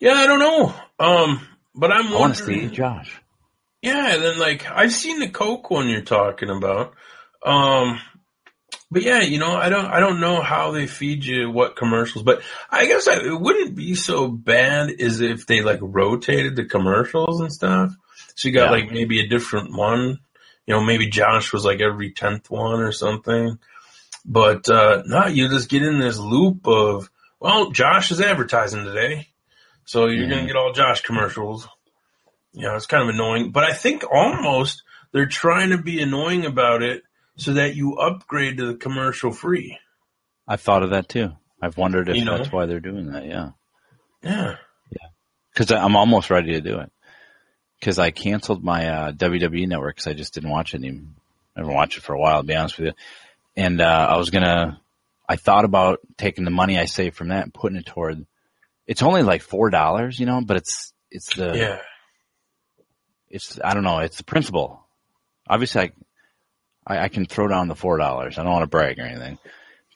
[0.00, 0.74] Yeah, I don't know.
[0.98, 2.68] Um, but I'm I want to see.
[2.68, 3.20] Josh.
[3.84, 6.94] Yeah, and then like I've seen the Coke one you're talking about.
[7.44, 8.00] Um
[8.90, 12.22] but yeah, you know, I don't I don't know how they feed you what commercials,
[12.24, 16.64] but I guess I, it wouldn't be so bad as if they like rotated the
[16.64, 17.90] commercials and stuff.
[18.36, 18.70] So you got Yeah.
[18.70, 20.18] like maybe a different one.
[20.66, 23.58] You know, maybe Josh was like every tenth one or something.
[24.24, 29.28] But uh no, you just get in this loop of well, Josh is advertising today.
[29.84, 30.46] So you're gonna Mhm.
[30.46, 31.68] get all Josh commercials.
[32.54, 33.50] You know, it's kind of annoying.
[33.50, 37.02] But I think almost they're trying to be annoying about it
[37.36, 39.78] so that you upgrade to the commercial free.
[40.46, 41.32] I've thought of that too.
[41.60, 42.38] I've wondered if You know?
[42.38, 43.24] that's why they're doing that.
[43.26, 43.50] Yeah,
[44.22, 44.56] Yeah.
[44.90, 45.08] Yeah.
[45.52, 46.92] because I'm almost ready to do it.
[47.80, 51.10] Because I canceled my uh, WWE network because I just didn't watch it anymore.
[51.56, 52.92] I haven't watched it for a while, to be honest with you.
[53.56, 54.80] And uh, I was gonna.
[55.28, 58.26] I thought about taking the money I saved from that and putting it toward.
[58.86, 61.80] It's only like four dollars, you know, but it's it's the Yeah.
[63.34, 64.80] It's I don't know, it's the principle.
[65.48, 68.38] Obviously, I I, I can throw down the four dollars.
[68.38, 69.38] I don't want to brag or anything,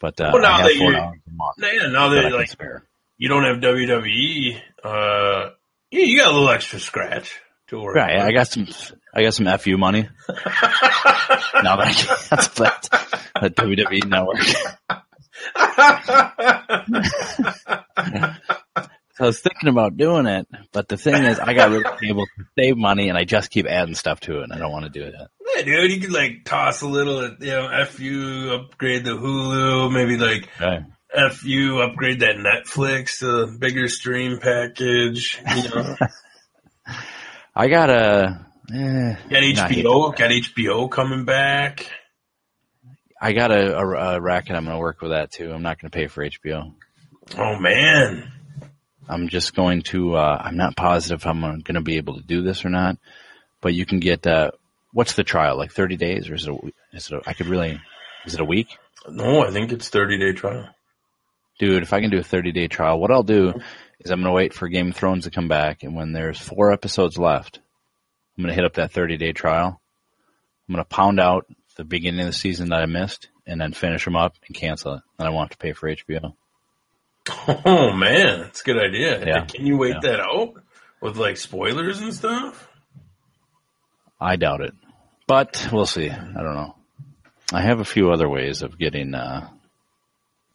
[0.00, 2.48] but uh, Well, now that four you- dollars a month Yeah, now that that like
[2.48, 2.84] spare.
[3.16, 5.50] you don't have WWE, uh
[5.90, 7.94] yeah, you got a little extra scratch to work.
[7.96, 8.66] Right, I got some
[9.14, 10.08] I got some fu money.
[10.28, 12.88] now that I cancel that,
[13.40, 14.44] that WWE network.
[19.18, 21.98] So I was thinking about doing it, but the thing is, I got rid of
[21.98, 24.70] cable to save money, and I just keep adding stuff to it, and I don't
[24.70, 25.14] want to do it.
[25.56, 30.16] yeah, dude, you could like toss a little, you know, FU, upgrade the Hulu, maybe
[30.16, 30.82] like Right.
[31.32, 35.42] FU, upgrade that Netflix to a bigger stream package.
[35.56, 35.96] You know,
[37.56, 38.46] I got a.
[38.72, 41.90] Eh, got HBO, got HBO coming back.
[43.20, 44.54] I got a, a, a racket.
[44.54, 45.52] I'm going to work with that too.
[45.52, 46.72] I'm not going to pay for HBO.
[47.36, 48.30] Oh man,
[49.08, 50.16] I'm just going to.
[50.16, 52.98] Uh, I'm not positive if I'm going to be able to do this or not,
[53.60, 54.26] but you can get.
[54.26, 54.50] Uh,
[54.92, 55.56] what's the trial?
[55.56, 56.50] Like 30 days, or is it?
[56.50, 57.14] A, is it?
[57.14, 57.80] A, I could really.
[58.26, 58.76] Is it a week?
[59.10, 60.68] no, I think it's thirty day trial.
[61.58, 63.52] Dude, if I can do a 30 day trial, what I'll do
[63.98, 65.82] is I'm going to wait for Game of Thrones to come back.
[65.82, 67.58] And when there's four episodes left,
[68.36, 69.80] I'm going to hit up that 30 day trial.
[70.68, 73.72] I'm going to pound out the beginning of the season that I missed and then
[73.72, 75.02] finish them up and cancel it.
[75.18, 76.34] And I won't have to pay for HBO.
[77.64, 79.24] Oh man, that's a good idea.
[79.26, 79.44] Yeah.
[79.44, 80.10] Can you wait Yeah.
[80.12, 80.54] that out
[81.00, 82.68] with like spoilers and stuff?
[84.20, 84.74] I doubt it,
[85.26, 86.10] but we'll see.
[86.10, 86.74] I don't know.
[87.52, 89.48] I have a few other ways of getting, uh,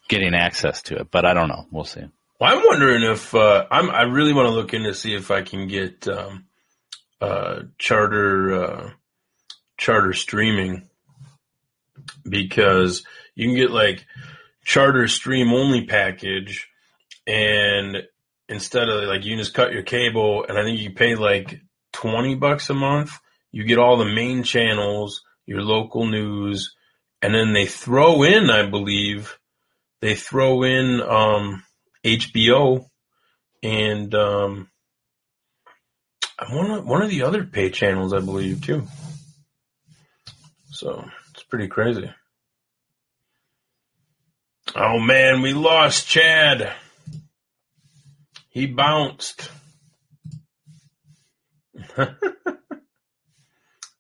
[0.10, 1.66] getting access to it, but I don't know.
[1.72, 2.04] We'll see.
[2.40, 3.90] Well, I'm wondering if uh, I'm.
[3.90, 6.46] I really want to look into see if I can get um,
[7.22, 8.90] uh, charter uh,
[9.78, 10.90] charter streaming
[12.28, 13.04] because
[13.36, 14.06] you can get like
[14.63, 16.67] charter stream only package,
[17.28, 17.97] and
[18.49, 22.36] instead of like you just cut your cable, and I think you pay like twenty
[22.36, 23.12] bucks a month.
[23.52, 26.73] You get all the main channels, your local news,
[27.21, 29.38] and then they throw in, I believe,
[30.02, 31.63] they throw in um,
[32.04, 32.88] HBO
[33.62, 34.69] and um,
[36.49, 38.86] one one of the other pay channels, I believe, too.
[40.71, 42.12] So it's pretty crazy.
[44.76, 46.74] Oh man, we lost Chad.
[48.50, 49.52] He bounced.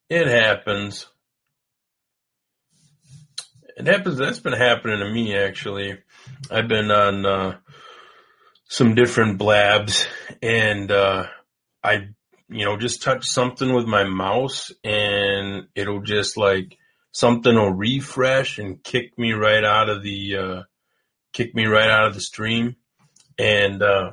[0.09, 1.05] it happens.
[3.77, 4.17] It happens.
[4.17, 5.99] That's been happening to me actually.
[6.49, 7.57] I've been on uh,
[8.67, 10.07] some different blabs,
[10.41, 11.27] and uh,
[11.83, 12.07] I,
[12.49, 16.79] you know, just touch something with my mouse, and it'll just like
[17.13, 20.63] something will refresh and kick me right out of the uh,
[21.31, 22.75] kick me right out of the stream,
[23.39, 24.11] and uh,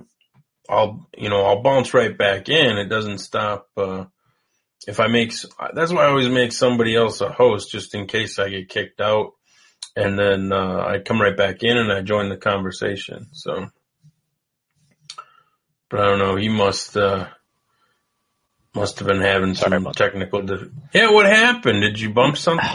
[0.68, 2.78] I'll you know I'll bounce right back in.
[2.78, 3.68] It doesn't stop.
[3.76, 4.04] Uh,
[4.86, 5.32] if I make
[5.74, 9.00] that's why I always make somebody else a host just in case I get kicked
[9.00, 9.32] out,
[9.96, 13.28] and then uh, I come right back in and I join the conversation.
[13.32, 13.66] So,
[15.88, 16.36] but I don't know.
[16.36, 17.28] He must uh,
[18.74, 20.42] must have been having Sorry some technical.
[20.42, 21.82] Di- yeah, what happened?
[21.82, 22.66] Did you bump something?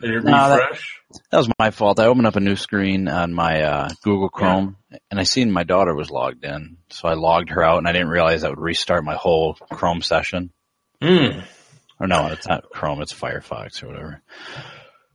[0.00, 0.98] Did it No, that- refresh?
[1.30, 2.00] That was my fault.
[2.00, 4.76] I opened up a new screen on my uh, Google Chrome,
[5.10, 7.92] and I seen my daughter was logged in, so I logged her out, and I
[7.92, 10.52] didn't realize that would restart my whole Chrome session.
[11.02, 11.40] Hmm.
[12.00, 14.22] Or no, it's not Chrome, it's Firefox or whatever.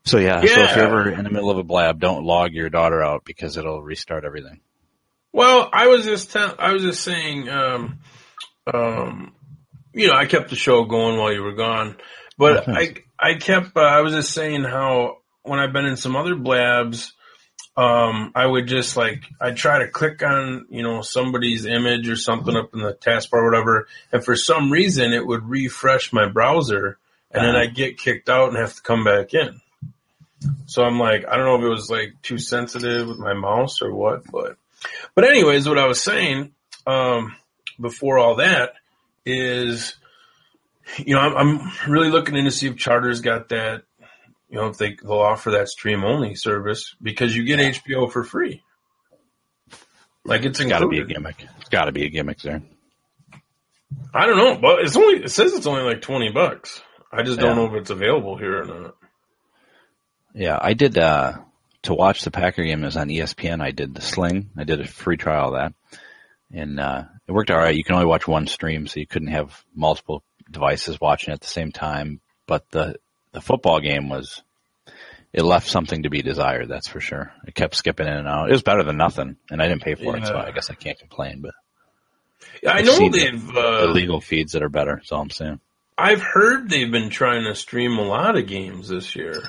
[0.06, 2.69] So yeah, so if you're ever in the middle of a blab, don't log your
[2.69, 4.62] daughter out because it'll restart everything.
[5.34, 8.00] Well, I was just I was just saying, um,
[8.71, 9.34] um,
[9.97, 11.97] you know, I kept the show going while you were gone,
[12.38, 12.73] but Oh.
[12.73, 16.36] I I kept uh, I was just saying how when I've been in some other
[16.36, 17.13] blabs,
[17.75, 22.15] um, I would just like I'd try to click on you know somebody's image or
[22.15, 26.27] something up in the taskbar or whatever, and for some reason it would refresh my
[26.27, 26.97] browser,
[27.31, 27.63] and then Uh-huh.
[27.65, 29.62] I'd get kicked out and have to come back in.
[30.67, 33.81] So I'm like, I don't know if it was like too sensitive with my mouse
[33.81, 34.57] or what, but
[35.15, 36.51] but anyways, what I was saying
[36.86, 37.36] um,
[37.81, 38.73] before all that
[39.28, 39.96] is,
[40.98, 43.84] you know, I'm, I'm really looking in to see if Charter's got that
[44.50, 48.24] you know, if they they'll offer that stream only service because you get HBO for
[48.24, 48.63] free.
[50.24, 51.46] Like it's It's got to be a gimmick.
[51.60, 52.62] It's got to be a gimmick there.
[54.13, 56.82] I don't know, but it's only it says it's only like twenty bucks.
[57.12, 57.63] I just don't Yeah.
[57.63, 58.96] know if it's available here or not.
[60.34, 61.34] Yeah, I did uh
[61.84, 62.84] to watch the Packer game.
[62.84, 63.62] It was on ESPN.
[63.62, 64.50] I did the Sling.
[64.58, 65.74] I did a free trial of that,
[66.53, 67.75] and uh it worked all right.
[67.75, 71.47] You can only watch one stream, so you couldn't have multiple devices watching at the
[71.47, 72.21] same time.
[72.45, 72.95] But the
[73.33, 74.41] the football game was
[75.33, 76.69] it left something to be desired.
[76.69, 77.31] That's for sure.
[77.45, 78.49] It kept skipping in and out.
[78.49, 80.73] It was better than nothing, and I didn't pay for it, so I guess I
[80.73, 81.41] can't complain.
[81.41, 81.51] But
[82.63, 83.45] Yeah, I know they've.
[83.53, 84.95] the Uh, legal feeds that are better.
[84.95, 85.60] That's all I'm saying.
[85.97, 89.43] I've heard they've been trying to stream a lot of games this year,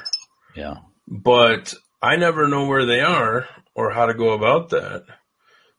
[0.57, 0.77] Yeah.
[1.07, 5.05] but I never know where they are or how to go about that.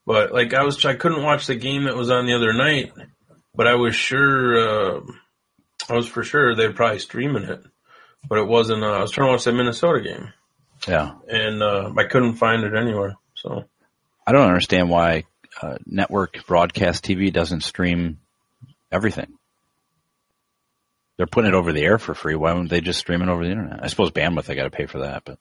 [0.10, 2.92] But like I was, I couldn't watch the game that was on the other night,
[3.54, 4.58] but I was sure,
[4.98, 5.02] uh,
[5.88, 7.62] I was for sure they're probably streaming it,
[8.28, 8.84] but it wasn't.
[8.84, 10.34] Uh, I was trying to watch the Minnesota game,
[10.88, 11.12] Yeah.
[11.28, 13.18] and uh, I couldn't find it anywhere.
[13.36, 13.66] So
[14.26, 15.26] I don't understand why
[15.62, 18.18] uh, network broadcast TV doesn't stream
[18.92, 19.32] everything.
[21.18, 22.34] They're putting it over the air for free.
[22.34, 23.84] Why wouldn't they just stream it over the internet?
[23.84, 25.38] I suppose bandwidth they got to pay for that, but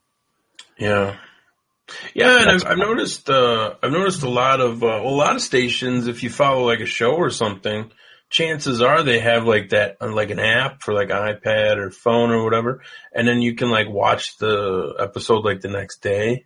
[0.77, 1.17] Yeah,
[2.15, 5.43] yeah, and I've, I've noticed uh, I've noticed a lot of uh, a lot of
[5.43, 6.07] stations.
[6.07, 7.91] If you follow like a show or something,
[8.31, 12.31] chances are they have like that uh, like an app for like iPad or phone
[12.31, 16.45] or whatever, and then you can like watch the episode like the next day.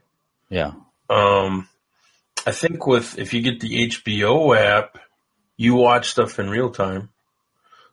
[0.48, 0.72] yeah,
[1.09, 1.68] Um,
[2.46, 4.98] I think with if you get the HBO app,
[5.57, 7.11] you watch stuff in real time.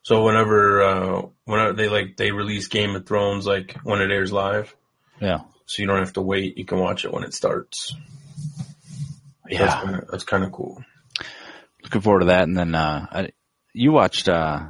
[0.02, 4.32] So whenever uh, whenever they like they release Game of Thrones like when it airs
[4.32, 4.76] live,
[5.20, 6.58] yeah, so you don't have to wait.
[6.58, 7.96] You can watch it when it starts.
[9.46, 10.00] That's yeah.
[10.10, 10.84] that's kind of cool.
[11.84, 12.42] Looking forward to that.
[12.44, 13.30] And then uh, I,
[13.72, 14.62] you watched uh,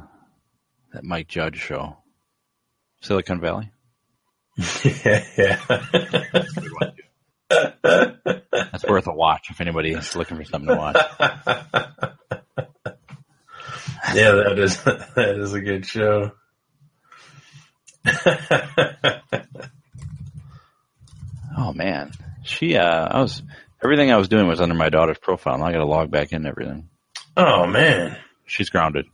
[0.92, 1.96] that Mike Judge show,
[3.00, 3.72] Silicon Valley.
[4.84, 5.60] yeah, yeah.
[7.48, 10.96] That's worth a watch if anybody is looking for something to watch.
[14.14, 16.32] yeah, that is that is a good show.
[21.62, 22.10] Oh man,
[22.42, 22.76] she.
[22.76, 23.42] Uh, I was
[23.84, 25.58] everything I was doing was under my daughter's profile.
[25.58, 26.88] Now I got to log back in everything.
[27.36, 28.16] oh man.
[28.46, 29.04] She's grounded.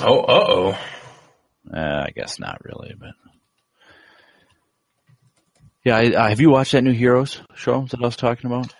[0.00, 0.78] Oh, uh oh.
[1.74, 3.10] Uh, I guess not really, but
[5.84, 5.96] yeah.
[5.96, 8.72] I, I, have you watched that new Heroes show that I was talking about?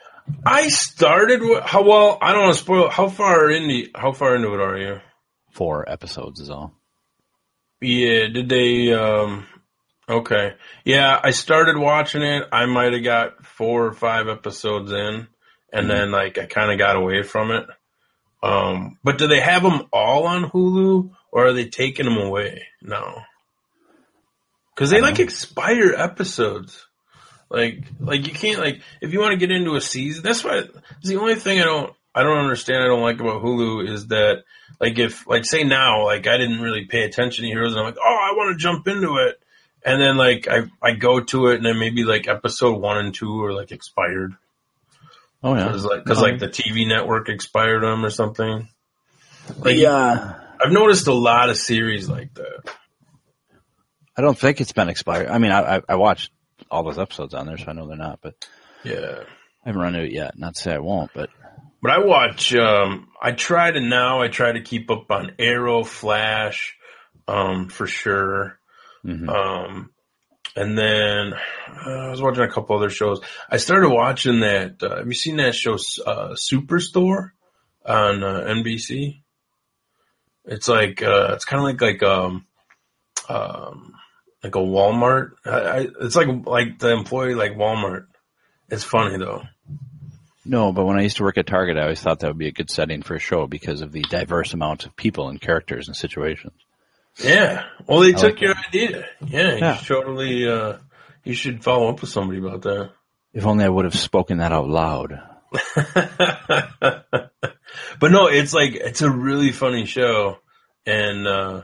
[0.46, 1.40] I started.
[1.42, 2.16] with- How well?
[2.22, 2.88] I don't want to spoil.
[2.90, 5.00] How far into how far into it are you?
[5.50, 6.72] Four episodes is all.
[7.80, 8.28] Yeah.
[8.28, 8.92] Did they?
[8.92, 9.46] um
[10.08, 10.54] Okay.
[10.84, 12.44] Yeah, I started watching it.
[12.50, 15.28] I might have got four or five episodes in,
[15.72, 17.66] and then like I kind of got away from it.
[18.42, 22.66] Um, but do they have them all on Hulu, or are they taking them away?
[22.80, 23.26] now?
[24.78, 26.86] because they like expire episodes.
[27.50, 30.22] Like, like you can't like if you want to get into a season.
[30.22, 30.58] That's why
[31.00, 32.84] it's the only thing I don't I don't understand.
[32.84, 34.44] I don't like about Hulu is that
[34.80, 37.86] like if like say now like I didn't really pay attention to Heroes and I'm
[37.86, 39.40] like oh I want to jump into it
[39.84, 43.14] and then like I I go to it and then maybe like episode one and
[43.14, 44.34] two are like expired
[45.42, 48.68] Oh yeah, because like because like the TV network expired them or something.
[49.58, 50.40] Like yeah.
[50.60, 52.74] I've noticed a lot of series like that.
[54.16, 55.28] I don't think it's been expired.
[55.28, 56.32] I mean, I, I, I watched
[56.68, 58.18] all those episodes on there, so I know they're not.
[58.20, 58.34] But
[58.82, 59.20] Yeah.
[59.64, 60.36] I haven't run into it yet.
[60.36, 61.30] Not to say I won't, but
[61.80, 62.52] But I watch.
[62.56, 64.20] Um, I try to now.
[64.20, 66.76] I try to keep up on Arrow, Flash,
[67.28, 68.57] um, for sure.
[69.08, 69.28] Mhm.
[69.28, 69.90] Um,
[70.54, 73.20] and then uh, I was watching a couple other shows.
[73.50, 74.82] I started watching that.
[74.82, 75.74] Uh, have you seen that show,
[76.06, 77.30] uh, Superstore,
[77.86, 79.22] on uh, NBC?
[80.44, 82.46] It's like uh, it's kind of like like um,
[83.28, 83.94] um,
[84.42, 85.30] like a Walmart.
[85.44, 88.06] I, I, it's like like the employee like Walmart.
[88.68, 89.42] It's funny though.
[90.44, 90.72] no.
[90.72, 92.52] But when I used to work at Target, I always thought that would be a
[92.52, 95.96] good setting for a show because of the diverse amount of people and characters and
[95.96, 96.52] situations.
[97.22, 97.64] Yeah.
[97.86, 99.06] Well, they I took like your idea.
[99.26, 99.52] Yeah.
[99.54, 99.80] You Yeah.
[99.84, 100.78] totally, uh,
[101.24, 102.90] you should follow up with somebody about that.
[103.32, 105.20] If only I would have spoken that out loud.
[106.80, 107.32] but
[108.02, 110.38] no, it's like, it's a really funny show.
[110.86, 111.62] And, uh,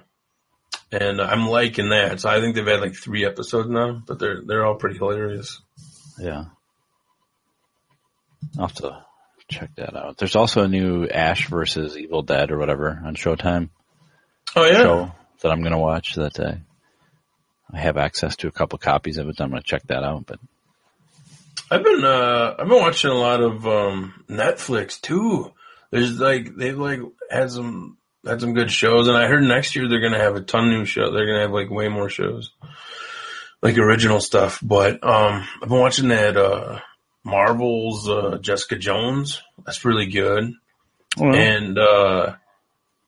[0.93, 2.21] and I'm liking that.
[2.21, 5.61] So I think they've had like three episodes now, but they're, they're all pretty hilarious.
[6.19, 6.45] Yeah.
[8.59, 9.05] I'll have to
[9.51, 10.19] check that out.
[10.19, 13.71] There's also a new Ash versus Evil Dead or whatever on Showtime
[14.57, 14.83] Oh yeah.
[14.83, 15.13] show
[15.45, 16.15] that I'm going to watch.
[16.15, 16.55] That uh,
[17.73, 19.41] I have access to a couple copies of it.
[19.41, 20.27] I'm going to check that out.
[20.27, 20.41] But
[21.71, 25.53] I've been uh I've been watching a lot of um Netflix too.
[25.91, 29.89] There's like they've like had some had some good shows and I heard next year
[29.89, 31.13] they're gonna have a ton of new shows.
[31.13, 32.53] They're gonna have like way more shows.
[33.63, 34.61] Like original stuff.
[34.63, 36.81] But um I've been watching that uh
[37.25, 39.43] Marvel's uh Jessica Jones.
[39.65, 40.53] That's really good.
[41.19, 42.35] And uh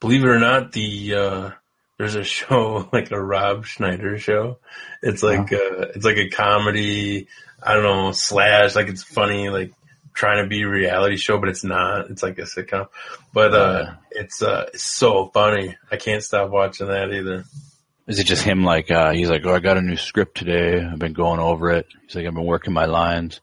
[0.01, 1.51] believe it or not, the uh
[1.99, 4.59] there's a show like a Rob Schneider show.
[5.03, 7.28] It's like uh it's like a comedy,
[7.62, 9.72] I don't know, slash like it's funny, like
[10.12, 12.11] trying to be a reality show, but it's not.
[12.11, 12.88] It's like a sitcom.
[13.32, 15.76] But uh it's uh it's so funny.
[15.90, 17.44] I can't stop watching that either.
[18.07, 18.64] is it just him?
[18.64, 20.82] Like uh, he's like, oh, I got a new script today.
[20.82, 21.86] I've been going over it.
[22.07, 23.40] He's like, I've been working my lines.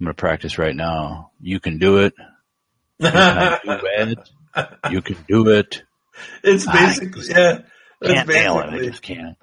[0.00, 1.32] I'm going to practice right now.
[1.40, 2.14] You can do it.
[3.00, 4.18] You can do it.
[4.90, 5.82] You can do it.
[6.44, 7.62] It's basically yeah.
[8.04, 8.66] Can't nail it.
[8.66, 9.36] I basically- just can't.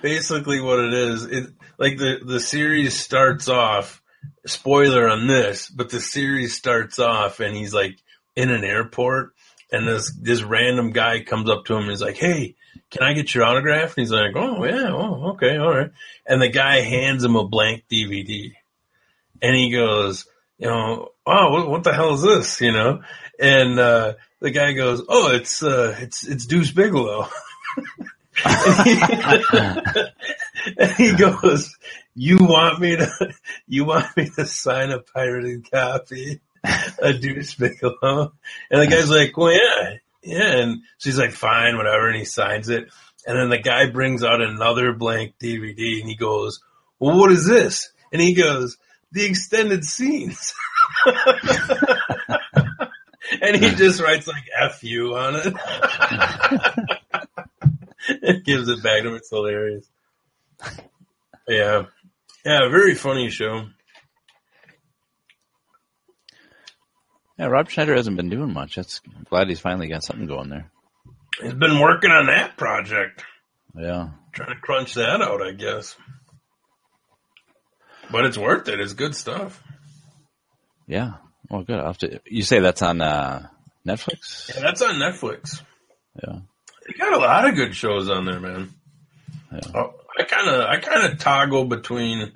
[0.00, 1.24] basically what it is.
[1.24, 1.46] It
[1.78, 4.00] like the the series starts off.
[4.46, 7.96] Spoiler on this, but the series starts off and he's like
[8.36, 9.34] in an airport,
[9.70, 12.56] and this this random guy comes up to him and is like, "Hey,
[12.90, 15.90] can I get your autograph?" And he's like, "Oh yeah, oh okay, all right."
[16.26, 18.52] And the guy hands him a blank DVD,
[19.40, 20.26] and he goes,
[20.58, 23.02] "You know, oh, what, what the hell is this?" You know,
[23.38, 27.28] and uh, the guy goes, "Oh, it's uh, it's it's Deuce Bigalow."
[30.76, 31.76] and he goes,
[32.14, 33.34] "You want me to?
[33.68, 36.40] You want me to sign a pirated copy,
[37.00, 38.32] a Deuce Bigalow?"
[38.70, 42.68] And the guy's like, "Well, yeah, yeah." And she's like, "Fine, whatever." And he signs
[42.68, 42.88] it.
[43.26, 46.60] And then the guy brings out another blank DVD, and he goes,
[46.98, 48.78] "Well, what is this?" And he goes,
[49.12, 50.54] "The extended scenes."
[53.42, 55.54] and he just writes like "F you" on it.
[58.08, 59.14] it gives it back to him.
[59.14, 59.88] It's hilarious.
[61.48, 61.84] Yeah.
[62.44, 63.66] Yeah, very funny show.
[67.38, 68.76] Yeah, Rob Schneider hasn't been doing much.
[68.76, 70.70] That's I'm glad he's finally got something going there.
[71.40, 73.24] He's been working on that project.
[73.76, 74.10] Yeah.
[74.32, 75.96] Trying to crunch that out, I guess.
[78.10, 78.80] But it's worth it.
[78.80, 79.62] It's good stuff.
[80.86, 81.14] Yeah.
[81.48, 81.78] Well, good.
[81.78, 83.48] I'll have to, you say that's on uh,
[83.86, 84.54] Netflix?
[84.54, 85.62] Yeah, that's on Netflix.
[86.22, 86.40] Yeah.
[86.86, 88.72] They got a lot of good shows on there, man.
[89.52, 89.60] Yeah.
[89.74, 92.32] Oh, I kind of, I kind of toggle between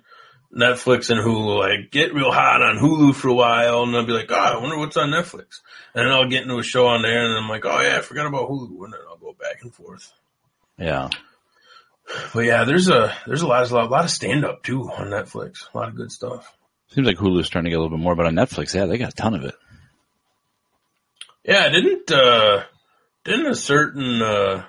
[0.55, 1.65] Netflix and Hulu.
[1.65, 4.59] I get real hot on Hulu for a while, and I'll be like, oh, I
[4.59, 5.61] wonder what's on Netflix.
[5.95, 8.01] And then I'll get into a show on there, and I'm like, oh yeah, I
[8.01, 10.13] forgot about Hulu, and then I'll go back and forth.
[10.79, 11.09] Yeah.
[12.33, 15.09] But yeah, there's a there's a lot of a lot of stand up too on
[15.09, 15.73] Netflix.
[15.73, 16.57] A lot of good stuff.
[16.89, 18.97] Seems like Hulu's trying to get a little bit more, but on Netflix, yeah, they
[18.97, 19.55] got a ton of it.
[21.45, 22.63] Yeah, didn't uh
[23.27, 24.65] didn't a certain uh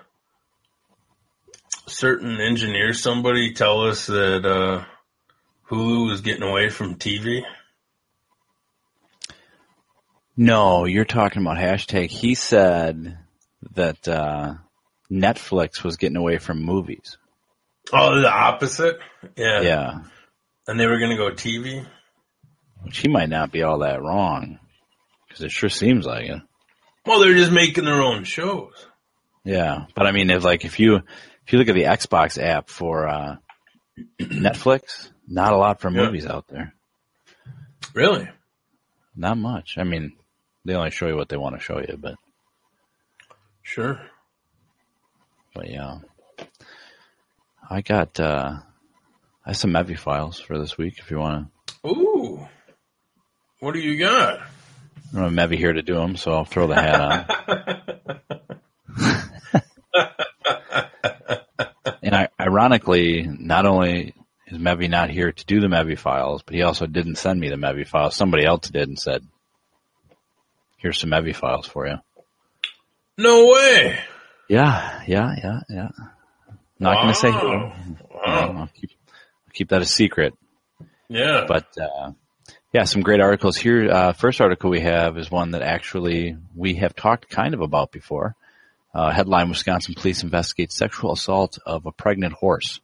[1.88, 4.84] certain engineer somebody tell us that uh
[5.70, 7.44] Hulu was getting away from TV?
[10.36, 12.10] No, you're talking about hashtag.
[12.10, 13.18] He said
[13.74, 14.54] that uh,
[15.12, 17.18] Netflix was getting away from movies.
[17.92, 19.00] Oh, the opposite.
[19.36, 19.62] Yeah.
[19.62, 20.00] Yeah.
[20.68, 21.86] And they were going to go TV.
[22.84, 24.60] Which he might not be all that wrong.
[25.28, 26.42] Because it sure seems like it.
[27.08, 28.86] Well, they're just making their own shows.
[29.44, 29.86] Yeah.
[29.96, 33.08] But I mean, if like, if you, if you look at the Xbox app for,
[33.08, 33.38] uh,
[34.20, 36.04] Netflix, not a lot for Yeah.
[36.04, 36.74] movies out there.
[37.94, 38.28] Really?
[39.16, 39.78] Not much.
[39.78, 40.14] I mean,
[40.66, 42.16] they only show you what they want to show you, but,
[43.64, 44.00] Sure.
[45.56, 46.00] but yeah.
[47.70, 48.60] I got, uh,
[49.46, 51.48] I have some Mevi files for this week if you want
[51.84, 51.88] to.
[51.90, 52.48] Ooh.
[53.60, 54.42] What do you got?
[55.14, 57.26] I don't have Mevi here to do them, so I'll throw the hat on.
[62.04, 64.14] and I, ironically, not only
[64.48, 67.50] is Mevi not here to do the Mevi files, but he also didn't send me
[67.50, 68.16] the Mevi files.
[68.16, 69.26] Somebody else did and said,
[70.78, 71.98] "Here's some Mevi files for you."
[73.18, 74.00] No way.
[74.50, 75.90] Yeah, yeah, yeah, yeah.
[76.80, 77.32] Not going to say.
[77.32, 77.98] Wow.
[78.52, 80.34] No, I'll keep, I'll keep that a secret.
[81.10, 81.46] Yeah.
[81.48, 82.12] But uh,
[82.74, 83.90] yeah, some great articles here.
[83.90, 87.92] Uh, first article we have is one that actually we have talked kind of about
[87.92, 88.36] before.
[88.94, 92.80] Uh, headline: Wisconsin police investigate sexual assault of a pregnant horse.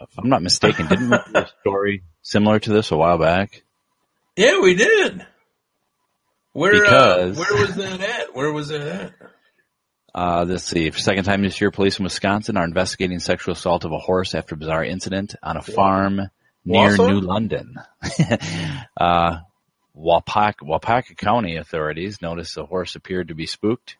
[0.00, 3.62] If I'm not mistaken, didn't we do a story similar to this a while back?
[4.36, 5.26] Yeah, we did.
[6.52, 8.34] Where Because- uh, where was that at?
[8.34, 9.12] Where was that at?
[10.12, 10.90] Uh, let's see.
[10.90, 14.34] For second time this year, police in Wisconsin are investigating sexual assault of a horse
[14.34, 16.30] after a bizarre incident on a farm
[16.64, 17.08] near Wausau?
[17.08, 17.76] New London.
[18.96, 19.38] uh,
[19.96, 23.96] Waupaca, Waupaca County authorities noticed the horse appeared to be spooked.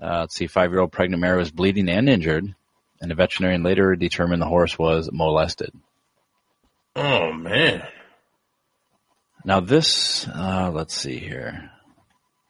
[0.00, 2.54] Uh, let's see, five-year-old pregnant mare was bleeding and injured,
[3.00, 5.72] and a veterinarian later determined the horse was molested.
[6.96, 7.86] Oh man.
[9.44, 11.70] Now this, uh, let's see here.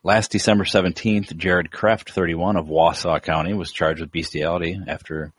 [0.04, 5.32] Last December 17th, Jared Kraft, 31 of Wausau County, was charged with bestiality after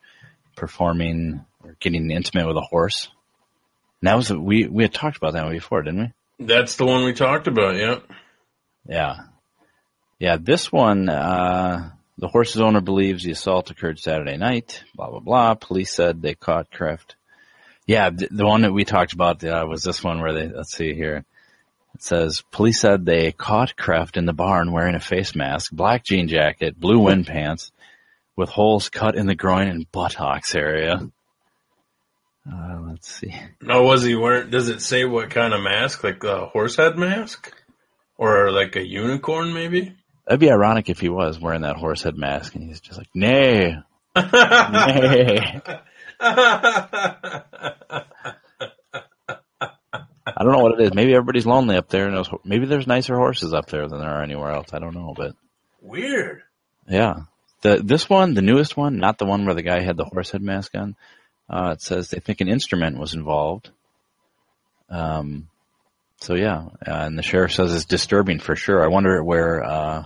[0.56, 3.08] performing or getting intimate with a horse.
[4.04, 6.46] And that was, we, we had talked about that one before, didn't we?
[6.46, 8.00] That's the one we talked about, yeah.
[8.86, 9.16] Yeah.
[10.18, 15.20] Yeah, this one, uh, the horse's owner believes the assault occurred Saturday night, blah, blah,
[15.20, 15.54] blah.
[15.54, 17.16] Police said they caught Kraft.
[17.86, 20.76] Yeah, th- the one that we talked about uh, was this one where they, let's
[20.76, 21.24] see here.
[21.94, 26.04] It says, police said they caught Kraft in the barn wearing a face mask, black
[26.04, 27.72] jean jacket, blue wind pants,
[28.36, 31.10] with holes cut in the groin and buttocks area.
[32.50, 33.34] Uh, let's see.
[33.62, 34.50] No, was he wearing?
[34.50, 36.04] Does it say what kind of mask?
[36.04, 37.52] Like a horse head mask,
[38.18, 39.94] or like a unicorn, maybe?
[40.26, 43.08] That'd be ironic if he was wearing that horse head mask and he's just like,
[43.14, 43.76] nay,
[44.16, 45.60] nay.
[50.26, 50.94] I don't know what it is.
[50.94, 54.10] Maybe everybody's lonely up there, and those, maybe there's nicer horses up there than there
[54.10, 54.68] are anywhere else.
[54.72, 55.34] I don't know, but
[55.80, 56.42] Weird.
[56.88, 57.14] yeah,
[57.60, 60.30] the this one, the newest one, not the one where the guy had the horse
[60.30, 60.96] head mask on.
[61.48, 63.70] Uh, it says they think an instrument was involved.
[64.88, 65.48] Um,
[66.20, 68.82] so yeah, uh, and the sheriff says it's disturbing for sure.
[68.82, 70.04] I wonder where uh,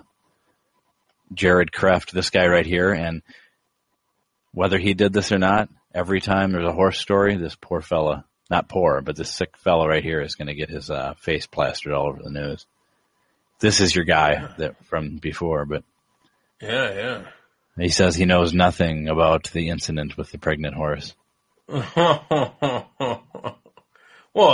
[1.33, 3.23] Jared Kraft, this guy right here, and
[4.53, 5.69] whether he did this or not.
[5.95, 9.89] Every time there's a horse story, this poor fella, not poor, but this sick fella
[9.89, 12.67] right here is going to get his uh, face plastered all over the news.
[13.61, 15.83] This is your guy that from before, but
[16.61, 17.23] Yeah, yeah.
[17.77, 21.15] he says he knows nothing about the incident with the pregnant horse.
[21.69, 22.87] well,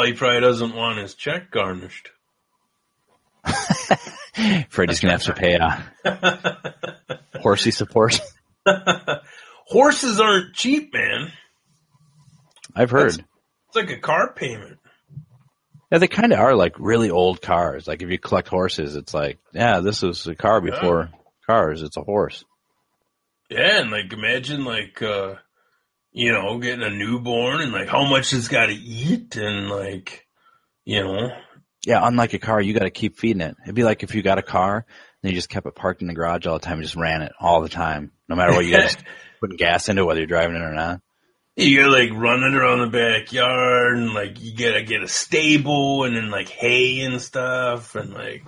[0.03, 2.11] he probably doesn't want his check garnished.
[4.75, 5.81] Going to have to pay uh,
[7.41, 8.21] horsey support.
[9.67, 11.31] Horses aren't cheap, man.
[12.75, 13.15] I've heard.
[13.15, 14.79] It's like a car payment.
[15.93, 17.87] Yeah, they kind of are like really old cars.
[17.87, 21.11] Like if you collect horses, it's like, yeah, this was a car before
[21.47, 21.83] cars.
[21.83, 22.45] It's a horse.
[23.49, 25.35] Yeah, and like imagine like uh
[26.15, 30.27] you know, getting a newborn and like how much it's gotta eat and like
[30.85, 31.31] you know.
[31.85, 33.57] Yeah, unlike a car, you got to keep feeding it.
[33.63, 34.87] It'd be like if you got a car
[35.23, 37.21] and you just kept it parked in the garage all the time and just ran
[37.21, 39.05] it all the time, no matter what you got, just
[39.41, 41.01] putting gas into whether you're driving it or not.
[41.57, 46.17] You gotta like running around the backyard and like you gotta get a stable and
[46.17, 48.45] then like hay and stuff and like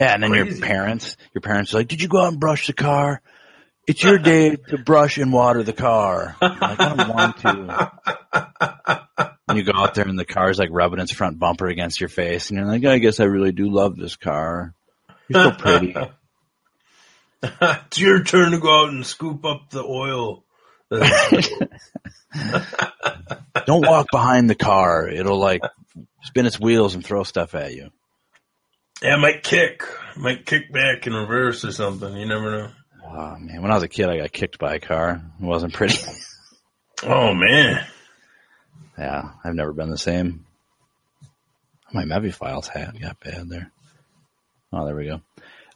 [0.00, 0.58] Yeah, and then Crazy.
[0.58, 3.20] your parents, your parents are like, "Did you go out and brush the car?
[3.86, 7.92] It's your day to brush and water the car." Like, I don't want to.
[9.48, 12.08] And you go out there and the car's like rubbing its front bumper against your
[12.08, 14.74] face, and you're like, "I guess I really do love this car.
[15.28, 15.96] You're so pretty."
[17.42, 20.44] it's your turn to go out and scoop up the oil.
[23.66, 25.62] don't walk behind the car; it'll like
[26.22, 27.90] spin its wheels and throw stuff at you.
[29.02, 29.82] Yeah, it might kick.
[30.16, 32.14] Might kick back in reverse or something.
[32.16, 32.70] You never know.
[33.12, 35.20] Oh man, when I was a kid, I got kicked by a car.
[35.40, 35.98] It wasn't pretty.
[37.02, 37.82] Oh man.
[38.98, 40.44] yeah, I've never been the same.
[41.94, 43.72] My Mevi files had got bad there.
[44.70, 45.22] Oh, there we go.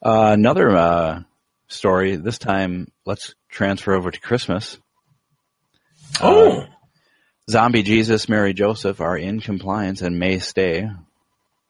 [0.03, 1.23] Uh, another uh,
[1.69, 2.17] story.
[2.17, 4.79] This time, let's transfer over to Christmas.
[6.21, 6.67] Oh.
[7.51, 10.89] Zombie Jesus, Mary Joseph are in compliance and may stay.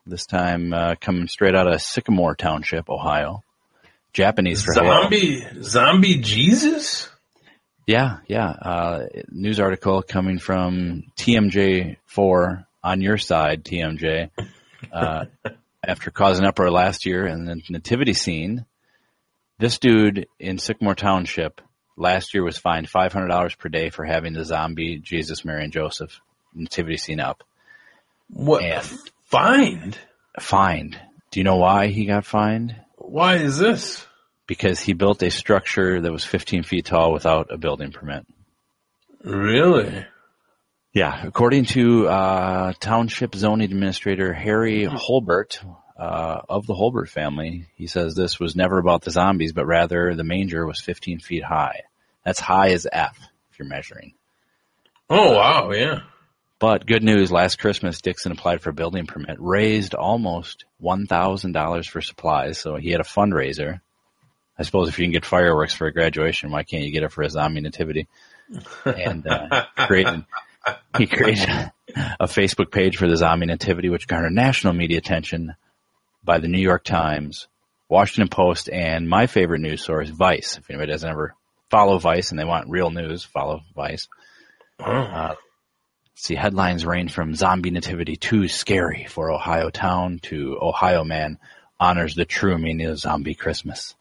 [0.04, 3.42] This time, uh, coming straight out of Sycamore Township, Ohio.
[4.14, 4.72] Japanese for.
[4.72, 7.10] Zombie zombie Jesus?
[7.86, 8.48] Yeah, yeah.
[8.48, 14.30] Uh, news article coming from TMJ4 on your side, TMJ.
[14.90, 15.24] Uh,
[15.86, 18.64] after causing uproar last year in the nativity scene,
[19.58, 21.60] this dude in Sycamore Township
[21.96, 26.20] last year was fined $500 per day for having the zombie Jesus, Mary, and Joseph
[26.54, 27.44] nativity scene up.
[28.30, 28.86] What And-
[29.26, 29.98] fined?
[30.40, 30.98] Fined.
[31.30, 32.76] Do you know why he got fined?
[33.06, 34.06] Why is this?
[34.46, 38.26] Because he built a structure that was 15 feet tall without a building permit.
[39.22, 40.06] Really?
[40.92, 45.58] Yeah, according to uh, Township Zoning Administrator Harry Holbert
[45.98, 50.14] uh, of the Holbert family, he says this was never about the zombies, but rather
[50.14, 51.80] the manger was 15 feet high.
[52.24, 53.18] That's high as F
[53.50, 54.14] if you're measuring.
[55.10, 56.00] Oh wow, yeah.
[56.64, 62.00] But good news, last Christmas Dixon applied for a building permit, raised almost $1,000 for
[62.00, 63.82] supplies, so he had a fundraiser.
[64.58, 67.12] I suppose if you can get fireworks for a graduation, why can't you get it
[67.12, 68.08] for a zombie nativity?
[68.86, 70.24] And uh, created
[70.96, 71.50] he created
[72.18, 75.54] a Facebook page for the zombie nativity, which garnered national media attention
[76.24, 77.46] by the New York Times,
[77.90, 80.56] Washington Post, and my favorite news source, Vice.
[80.56, 81.34] If anybody doesn't ever
[81.68, 84.08] follow Vice and they want real news, follow Vice.
[84.80, 84.90] Oh.
[84.90, 85.34] Uh,
[86.14, 91.38] see, headlines range from zombie nativity too scary for Ohio town to Ohio man
[91.78, 93.94] honors the true meaning of zombie Christmas.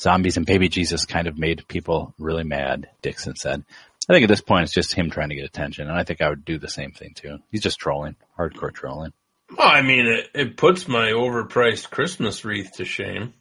[0.00, 3.64] Zombies and baby Jesus kind of made people really mad, Dixon said.
[4.08, 6.20] I think at this point it's just him trying to get attention, and I think
[6.20, 7.38] I would do the same thing too.
[7.50, 9.12] He's just trolling, hardcore trolling.
[9.56, 13.34] Well, I mean, it, it puts my overpriced Christmas wreath to shame.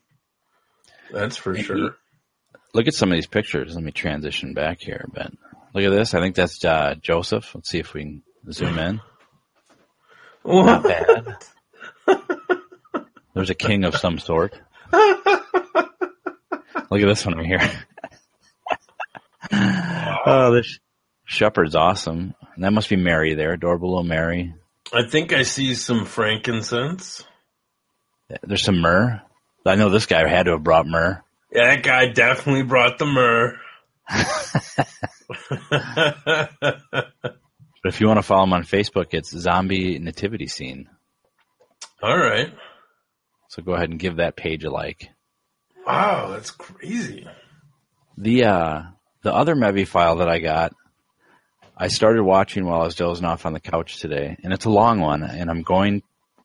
[1.12, 1.96] That's for And sure.
[2.74, 3.74] Look at some of these pictures.
[3.76, 5.38] Let me transition back here a bit.
[5.74, 6.14] Look at this.
[6.14, 7.56] I think that's uh, Joseph.
[7.56, 9.02] Let's see if we can zoom in.
[10.44, 11.38] Not bad.
[13.34, 14.54] There's a king of some sort.
[14.92, 17.72] Look at this one right here.
[20.26, 20.80] oh, this
[21.24, 22.36] shepherd's awesome.
[22.56, 24.54] And that must be Mary there, adorable little Mary.
[24.94, 27.24] I think I see some frankincense.
[28.44, 29.22] There's some myrrh.
[29.66, 31.22] I know this guy had to have brought myrrh.
[31.54, 33.58] Yeah, that guy definitely brought the myrrh.
[37.84, 40.88] But if you want to follow him on Facebook, it's Zombie Nativity Scene.
[42.02, 42.54] All right.
[43.50, 45.10] So go ahead and give that page a like.
[45.86, 47.28] Wow, that's crazy.
[48.18, 48.82] The uh,
[49.24, 50.74] the other Mevi file that I got,
[51.76, 54.70] I started watching while I was dozing off on the couch today, and it's a
[54.70, 56.04] long one, and I'm going.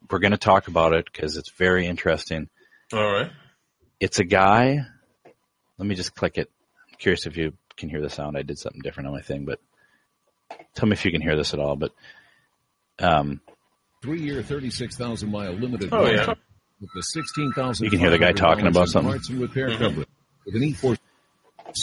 [0.09, 2.49] We're going to talk about it because it's very interesting.
[2.93, 3.31] All right.
[3.99, 4.87] It's a guy.
[5.79, 6.49] Let me just click it.
[6.89, 8.37] I'm curious if you can hear the sound.
[8.37, 9.61] I did something different on my thing, but
[10.75, 11.77] tell me if you can hear this at all.
[11.77, 11.93] But
[12.99, 13.41] um,
[14.03, 16.35] Three-year, 36,000 mile limited Oh, yeah.
[16.81, 19.11] with the 16,000 You can hear the guy talking about something.
[19.13, 19.79] Parts and repair Mhm.
[19.79, 20.09] coverage
[20.45, 20.97] with an E4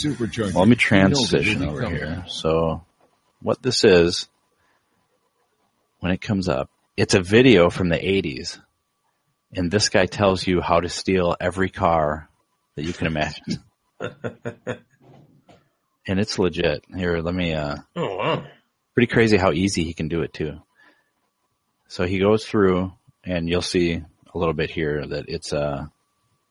[0.02, 0.54] supercharger.
[0.54, 1.96] Well, let me You know that transition over covered.
[1.98, 2.24] here.
[2.28, 2.84] So,
[3.42, 4.28] what this is,
[6.00, 8.60] when it comes up, it's a video from the 80s.
[9.56, 12.28] And this guy tells you how to steal every car
[12.76, 13.62] that you can imagine.
[16.06, 16.84] and it's legit.
[16.94, 18.44] Here, let me, uh, Oh wow.
[18.94, 20.60] pretty crazy how easy he can do it too.
[21.88, 22.92] So he goes through
[23.24, 23.94] and you'll see
[24.34, 25.90] a little bit here that it's a,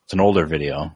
[0.05, 0.95] it's an older video.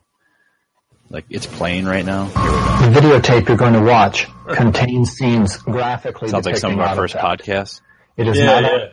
[1.09, 2.25] Like it's playing right now.
[2.25, 2.91] Here we go.
[2.91, 7.13] The videotape you're going to watch contains scenes graphically Sounds like some of our first
[7.13, 7.25] theft.
[7.43, 7.81] podcasts.
[8.17, 8.87] It is Yeah, not yeah.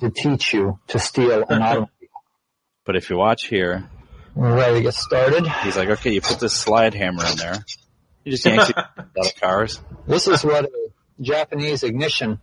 [0.00, 1.90] to teach you to steal an automobile.
[2.86, 3.88] But if you watch here,
[4.34, 5.46] We're ready to get started.
[5.62, 7.64] he's like, okay, you put this slide hammer in there.
[8.24, 9.80] You just yanks it out of cars.
[10.06, 10.70] This is what a
[11.20, 12.40] Japanese ignition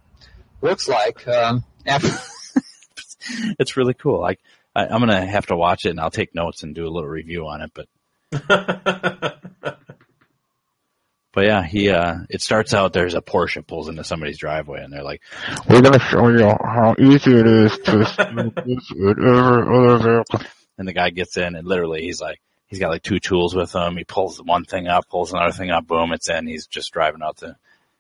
[0.62, 1.28] looks like.
[1.28, 2.10] Um, after
[3.60, 4.20] It's really cool.
[4.20, 4.40] Like,
[4.76, 7.10] I, I'm gonna have to watch it and I'll take notes and do a little
[7.10, 7.72] review on it.
[7.74, 7.88] But,
[11.34, 14.92] but yeah, he, uh, it starts out, there's a Porsche pulls into somebody's driveway and
[14.94, 15.22] they're like,
[15.70, 20.42] We're gonna show you how easy it is to steal this with every other vehicle.
[20.78, 22.40] and the guy gets in and literally he's like,
[22.72, 23.98] he's got like two tools with him.
[23.98, 26.48] He pulls one thing up, pulls another thing up, boom, it's in.
[26.48, 27.58] He's just driving out the,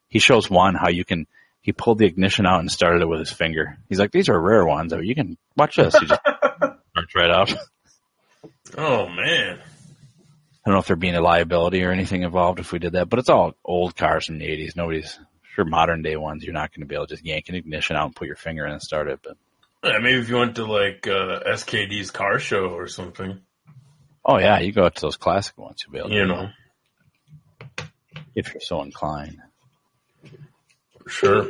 [0.07, 1.27] he shows one how you can,
[1.61, 3.77] he pulled the ignition out and started it with his finger.
[3.89, 4.93] He's like, these are rare ones.
[4.93, 5.93] You can watch this.
[5.95, 7.49] He just starts right up.
[8.77, 9.59] Oh man.
[9.59, 13.09] I don't know if there'd be any liability or anything involved if we did that,
[13.09, 14.75] but it's all old cars from the 80s.
[14.75, 15.19] Nobody's,
[15.53, 17.97] sure modern day ones, you're not going to be able to just yank an ignition
[17.97, 19.19] out and put your finger in and start it.
[19.21, 19.37] But,
[19.83, 23.41] Yeah, maybe if you went to like uh, SKD's car show or something,
[24.25, 26.49] oh yeah, you go out to those classic ones, you'll be able to, you know,
[28.35, 29.39] if you're so inclined.
[31.03, 31.47] for sure.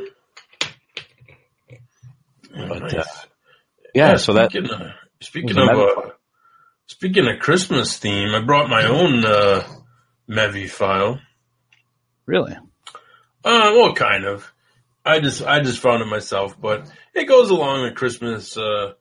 [2.54, 3.04] But, uh,
[3.94, 6.10] Yeah, so that, speaking of, speaking of uh,
[6.86, 9.62] speaking of Christmas theme, I brought my own uh,
[10.28, 11.20] Mevi file.
[12.26, 12.56] really,
[13.44, 14.52] Uh, well, kind of.
[15.04, 18.92] I just I just found it myself, but it goes along the Christmas uh,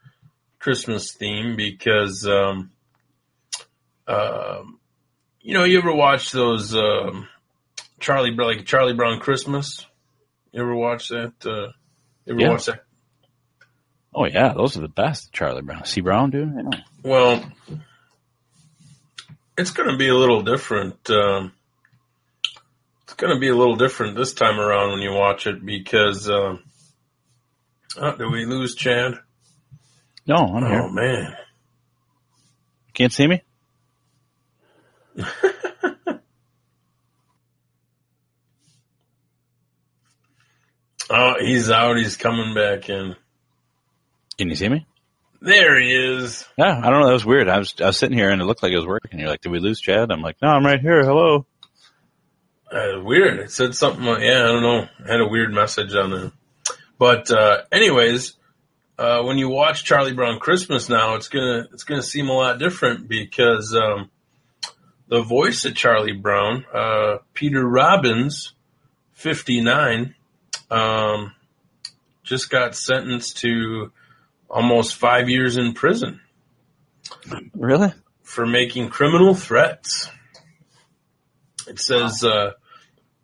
[0.58, 2.72] Christmas theme because um,
[4.08, 4.80] um,
[5.42, 7.28] you know you ever watch those um,
[8.00, 9.86] Charlie like Charlie Brown Christmas?
[10.52, 11.34] You ever watch that?
[11.46, 11.72] Uh,
[12.26, 12.50] you ever Yeah.
[12.50, 12.84] watch that?
[14.14, 15.86] oh yeah, those are the best, Charlie Brown.
[15.86, 16.02] C.
[16.02, 16.54] Brown, dude?
[16.56, 16.80] Yeah.
[17.04, 17.52] Well,
[19.58, 21.10] it's going to be a little different.
[21.10, 21.54] Um,
[23.04, 26.30] it's going to be a little different this time around when you watch it because.
[26.30, 26.64] Um,
[27.98, 29.14] oh, did we lose Chad?
[30.28, 30.82] No, I'm Oh here.
[30.84, 31.36] Oh man.
[32.94, 33.42] Can't see me?
[41.14, 41.98] Oh, he's out.
[41.98, 43.18] He's coming back in.
[44.38, 44.86] Can you see me?
[45.42, 46.48] There he is.
[46.58, 47.08] Yeah, I don't know.
[47.08, 47.50] That was weird.
[47.50, 49.20] I was I was sitting here and it looked like it was working.
[49.20, 50.10] You're like, did we lose Chad?
[50.10, 51.04] I'm like, no, I'm right here.
[51.04, 51.46] Hello.
[52.72, 53.40] Uh, weird.
[53.40, 54.06] It said something.
[54.06, 54.88] Like, yeah, I don't know.
[55.06, 56.32] I had a weird message on there.
[56.98, 58.34] But uh, anyways,
[58.98, 62.60] uh, when you watch Charlie Brown Christmas now, it's gonna it's gonna seem a lot
[62.60, 64.10] different because um,
[65.12, 68.54] the voice of Charlie Brown, uh, Peter Robbins,
[69.12, 70.16] fifty nine,
[70.72, 71.34] um,
[72.24, 73.92] just got sentenced to
[74.50, 76.22] almost five years in prison
[77.54, 77.94] Really?
[78.24, 80.10] for making criminal threats.
[81.68, 82.52] It says uh,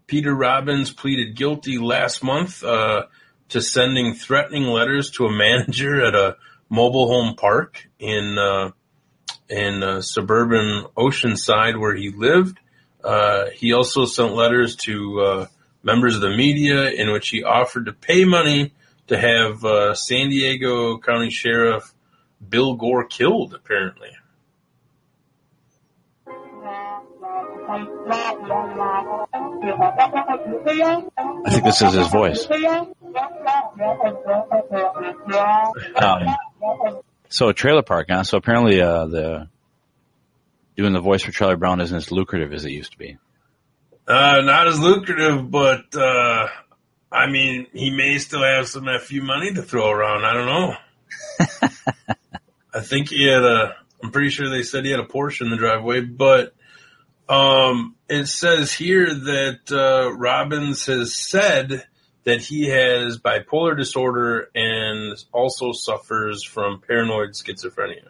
[0.07, 3.03] Peter Robbins pleaded guilty last month uh,
[3.49, 6.35] to sending threatening letters to a manager at a
[6.69, 8.71] mobile home park in uh,
[9.49, 12.59] in uh, suburban Oceanside where he lived.
[13.03, 15.45] Uh, he also sent letters to uh,
[15.83, 18.73] members of the media in which he offered to pay money
[19.07, 21.93] to have uh, San Diego County Sheriff
[22.47, 23.53] Bill Gore killed.
[23.53, 24.09] Apparently.
[31.45, 32.47] I think this is his voice.
[35.95, 36.35] Um,
[37.29, 38.23] so a trailer park, huh?
[38.23, 39.47] So apparently, uh, the
[40.75, 43.17] doing the voice for Charlie Brown isn't as lucrative as it used to be.
[44.07, 46.47] Uh, not as lucrative, but uh,
[47.11, 50.23] I mean, he may still have some FU money to throw around.
[50.23, 50.75] I don't know.
[52.73, 53.75] I think he had a.
[54.01, 56.53] I'm pretty sure they said he had a Porsche in the driveway, but
[57.27, 61.85] um, it says here that uh, Robbins has said
[62.27, 68.09] that he has bipolar disorder and also suffers from paranoid schizophrenia.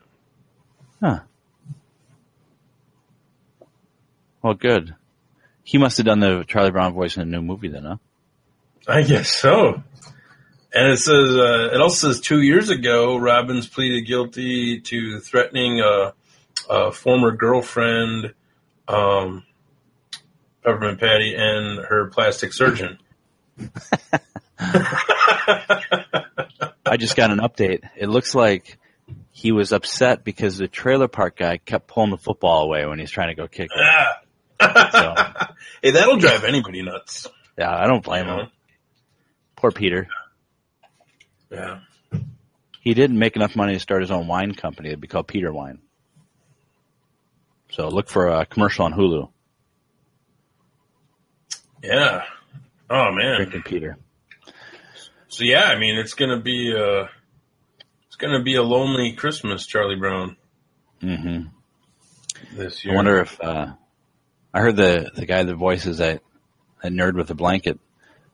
[0.99, 1.19] Huh.
[4.41, 4.95] Well, good.
[5.63, 7.97] He must have done the Charlie Brown voice in a new movie then, huh?
[8.87, 9.83] I guess so.
[10.73, 15.81] And it says, uh, it also says two years ago, Robbins pleaded guilty to threatening
[15.81, 16.13] a,
[16.67, 18.33] a former girlfriend,
[18.87, 19.43] um,
[20.63, 22.97] Peppermint Patty, and her plastic surgeon.
[26.85, 27.87] I just got an update.
[27.95, 28.77] It looks like
[29.31, 33.11] he was upset because the trailer park guy kept pulling the football away when he's
[33.11, 33.81] trying to go kick it.
[33.81, 34.21] Ah.
[35.81, 37.27] hey, that'll drive anybody nuts.
[37.57, 38.47] Yeah, I don't blame him.
[39.55, 40.07] Poor Peter.
[41.51, 41.79] Yeah.
[42.81, 44.89] He didn't make enough money to start his own wine company.
[44.89, 45.79] It'd be called Peter Wine.
[47.71, 49.29] So look for a commercial on Hulu.
[51.83, 52.23] Yeah.
[52.89, 53.37] Oh man.
[53.37, 53.97] Drinking Peter.
[55.27, 57.05] So yeah, I mean, it's gonna be uh
[58.07, 60.37] it's gonna be a lonely Christmas, Charlie Brown,
[61.01, 62.57] Mm-hmm.
[62.57, 63.67] this year, I wonder if uh,
[64.53, 66.21] I heard the the guy that voices that
[66.81, 67.79] that nerd with the blanket.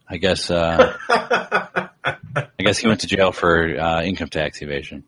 [0.08, 1.89] I guess uh, I
[2.60, 5.04] guess he went to jail for uh, income tax evasion.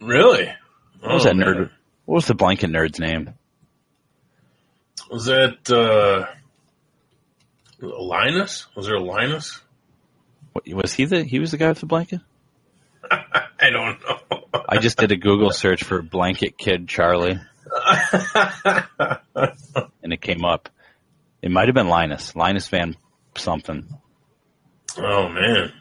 [0.00, 0.46] Really?
[1.00, 1.54] What was Oh, that nerd?
[1.56, 1.70] man.
[2.04, 3.34] What was the blanket nerd's name?
[5.10, 6.26] Was that uh
[7.86, 8.66] Linus?
[8.74, 9.60] Was there a Linus?
[10.52, 12.20] What, was he the he was the guy with the blanket?
[13.10, 14.18] I don't know.
[14.68, 17.38] I just did a Google search for blanket kid Charlie,
[19.34, 20.68] and it came up.
[21.42, 22.96] It might have been Linus, Linus Van
[23.36, 23.86] something.
[24.98, 25.72] oh man.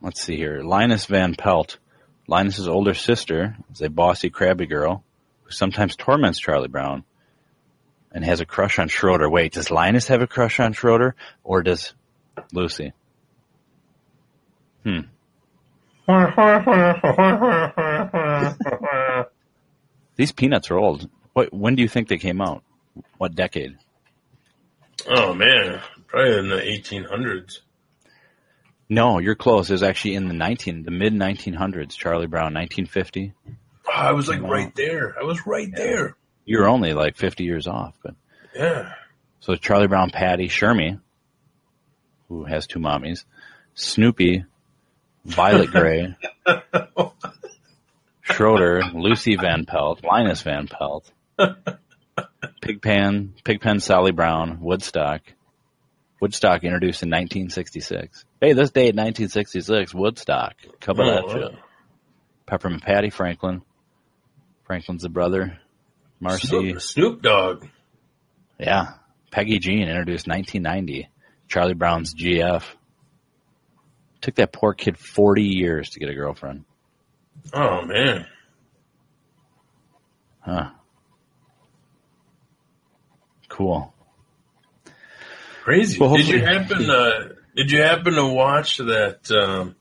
[0.00, 0.62] Let's see here.
[0.62, 1.78] Linus Van Pelt.
[2.26, 5.02] Linus's older sister is a bossy, crabby girl
[5.44, 7.04] who sometimes torments Charlie Brown
[8.14, 9.28] and has a crush on Schroeder.
[9.28, 11.92] Wait, does Linus have a crush on Schroeder or does
[12.52, 12.92] Lucy?
[14.84, 15.00] Hmm.
[20.16, 21.08] These peanuts are old.
[21.32, 22.62] What, when do you think they came out?
[23.18, 23.76] What decade?
[25.08, 25.80] Oh man.
[26.06, 27.60] Probably in the eighteen hundreds.
[28.88, 29.70] No, you're close.
[29.70, 31.96] It was actually in the 19, the mid 1900s.
[31.96, 33.32] Charlie Brown, 1950.
[33.48, 35.16] Oh, I was like right there.
[35.18, 36.16] I was right there.
[36.44, 38.14] You were only like 50 years off, but
[38.54, 38.92] Yeah.
[39.40, 41.00] So Charlie Brown, Patty, Shermy,
[42.28, 43.24] who has two mommies,
[43.74, 44.44] Snoopy,
[45.24, 46.16] Violet Gray,
[48.22, 51.10] Schroeder, Lucy Van Pelt, Linus Van Pelt,
[52.62, 55.20] Pigpen, Pigpen Sally Brown, Woodstock.
[56.20, 58.24] Woodstock introduced in 1966.
[58.40, 60.54] Hey, this day in 1966, Woodstock.
[60.80, 61.58] Cover that Oh, wow.
[62.46, 63.62] Peppermint Patty Franklin.
[64.64, 65.58] Franklin's the brother.
[66.20, 66.48] Marcy.
[66.48, 67.66] Snoop, Snoop Dogg.
[68.58, 68.94] Yeah.
[69.30, 71.08] Peggy Jean introduced 1990.
[71.48, 72.62] Charlie Brown's GF.
[74.20, 76.64] Took that poor kid 40 years to get a girlfriend.
[77.52, 78.26] Oh man.
[80.40, 80.70] Huh.
[83.48, 83.94] Cool.
[85.62, 85.98] Crazy.
[85.98, 89.76] Well, did you happen to did you happen to watch that um,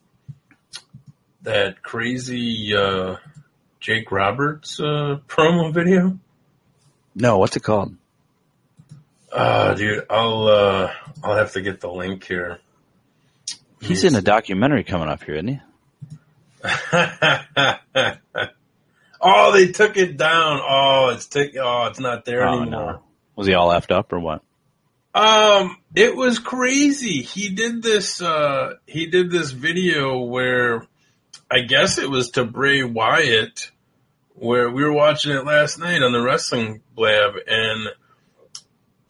[1.42, 3.18] that crazy uh,
[3.84, 6.18] Jake Roberts uh, promo video?
[7.16, 7.96] No, what's it called?
[9.32, 12.60] Uh dude, I'll uh, I'll have to get the link here.
[13.82, 15.60] He's in a documentary coming up here, isn't he?
[19.22, 20.62] oh, they took it down.
[20.64, 22.94] Oh, it's t- oh, it's not there Oh, anymore.
[22.94, 23.04] no.
[23.36, 24.42] Was he all effed up or what?
[25.16, 27.22] Um, it was crazy.
[27.24, 28.22] He did this.
[28.22, 30.88] Uh, he did this video where,
[31.50, 33.72] I guess it was to Bray Wyatt,
[34.36, 37.90] where we were watching it last night on the Wrestling Blab, and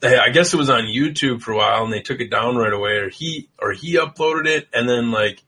[0.00, 2.56] they, I guess it was on YouTube for a while, and they took it down
[2.56, 5.42] right away, or he or he uploaded it, and then like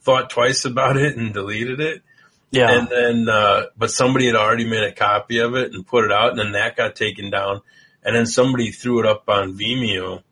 [0.00, 2.02] thought twice about it and deleted it.
[2.50, 2.70] Yeah.
[2.70, 6.12] And then, uh, but somebody had already made a copy of it and put it
[6.12, 7.60] out, and then that got taken down.
[8.02, 10.22] And then somebody threw it up on Vimeo,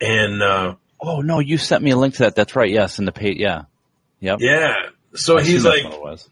[0.00, 2.34] and uh, Oh no, you sent me a link to that.
[2.34, 2.70] That's right.
[2.70, 3.36] Yes, in the page.
[3.38, 3.62] Yeah.
[4.20, 4.38] Yep.
[4.40, 4.74] yeah,
[5.18, 5.84] so I he's like,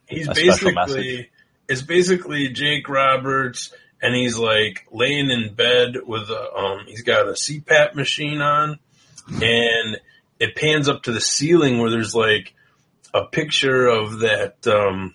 [0.07, 1.31] he's A basically,
[1.69, 7.29] it's basically Jake Roberts, and he's like laying in bed with a, um, he's got
[7.29, 8.79] a CPAP machine on,
[9.29, 9.97] and
[10.39, 12.55] it pans up to the ceiling where there's like
[13.13, 15.15] a picture of that, um,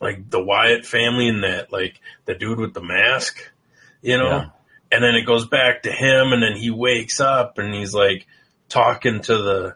[0.00, 3.50] like the Wyatt family and that like the dude with the mask,
[4.02, 4.28] you know.
[4.28, 4.46] Yeah.
[4.90, 8.26] And then it goes back to him, and then he wakes up and he's like
[8.68, 9.74] talking to the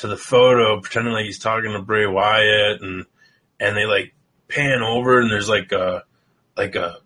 [0.00, 3.06] to the photo, pretending like he's talking to Bray Wyatt, and
[3.58, 4.14] and they like
[4.48, 6.04] pan over, and there's like a
[6.56, 6.96] like a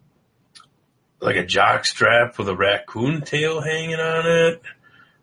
[1.20, 4.62] like a jock strap with a raccoon tail hanging on it,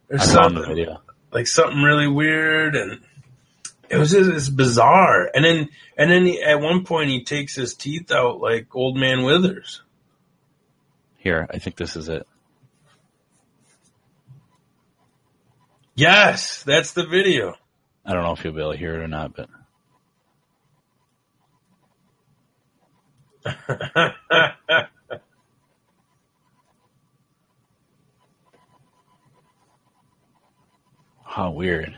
[0.10, 1.02] or I found the something video.
[1.32, 3.02] like something really weird, and
[3.90, 5.30] it was just it's bizarre.
[5.34, 8.98] And then and then he, at one point he takes his teeth out like old
[8.98, 9.82] man Withers.
[11.18, 12.28] Here, I think this is it.
[15.94, 17.56] Yes, that's the video.
[18.06, 19.50] I don't know if you'll be able to hear it or not, but
[31.24, 31.98] how weird.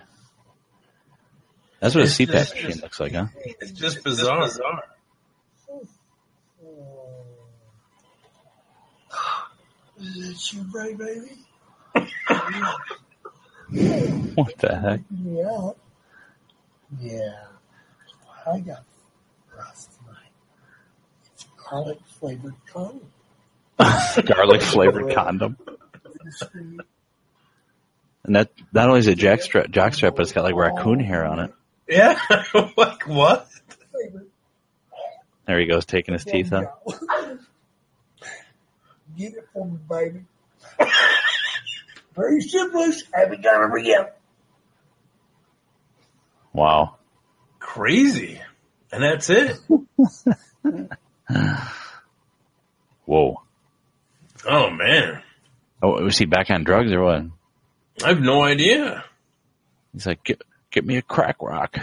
[1.80, 3.26] That's what a CPAP just- machine looks like, huh?
[3.44, 4.50] It's just bizarre.
[10.00, 11.38] Is it you, Ray, baby?
[14.36, 15.00] What the heck?
[15.24, 15.72] Yeah.
[17.00, 17.34] Yeah.
[18.46, 18.84] I got
[19.58, 20.18] last night.
[21.34, 23.12] It's garlic flavored condom.
[24.26, 25.58] Garlic flavored condom.
[28.26, 31.02] And that not only is it jack strap, jock strap, but it's got like raccoon
[31.02, 31.54] hair on it.
[31.90, 32.18] Yeah,
[32.78, 33.50] like what?
[35.46, 36.82] There he goes, taking his teeth out.
[39.18, 40.24] Get it for me, baby.
[42.16, 42.90] Very simple.
[43.14, 44.18] Haven't got to yet.
[46.54, 46.98] Wow.
[47.60, 48.40] Crazy.
[48.92, 49.58] And that's it.
[53.06, 53.42] Whoa.
[54.48, 55.22] Oh man.
[55.82, 57.24] Oh, was he back on drugs or what?
[58.04, 59.04] I have no idea.
[59.94, 60.42] He's like, get,
[60.72, 61.78] get me a crack rock.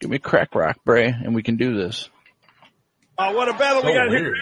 [0.00, 2.08] Give me a crack rock, Bray, and we can do this.
[3.16, 4.22] Oh, what a battle we So got weird.
[4.22, 4.34] here.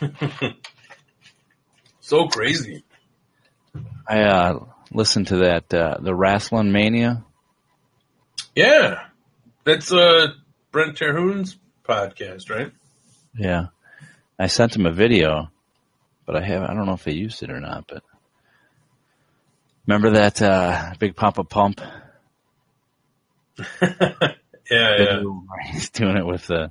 [0.00, 0.54] Look out!
[2.00, 2.84] so crazy.
[4.08, 7.24] I uh, listened to that, uh, the Wrestling Mania.
[8.54, 9.06] Yeah.
[9.64, 10.28] That's uh
[10.70, 11.56] Brent Terhun's
[11.88, 12.72] podcast, right?
[13.36, 13.66] Yeah.
[14.38, 15.50] I sent him a video,
[16.26, 18.02] but I have I don't know if they used it or not, but
[19.86, 21.80] remember that uh Big Papa Pump
[24.70, 25.22] Yeah, yeah.
[25.72, 26.70] he's doing it with the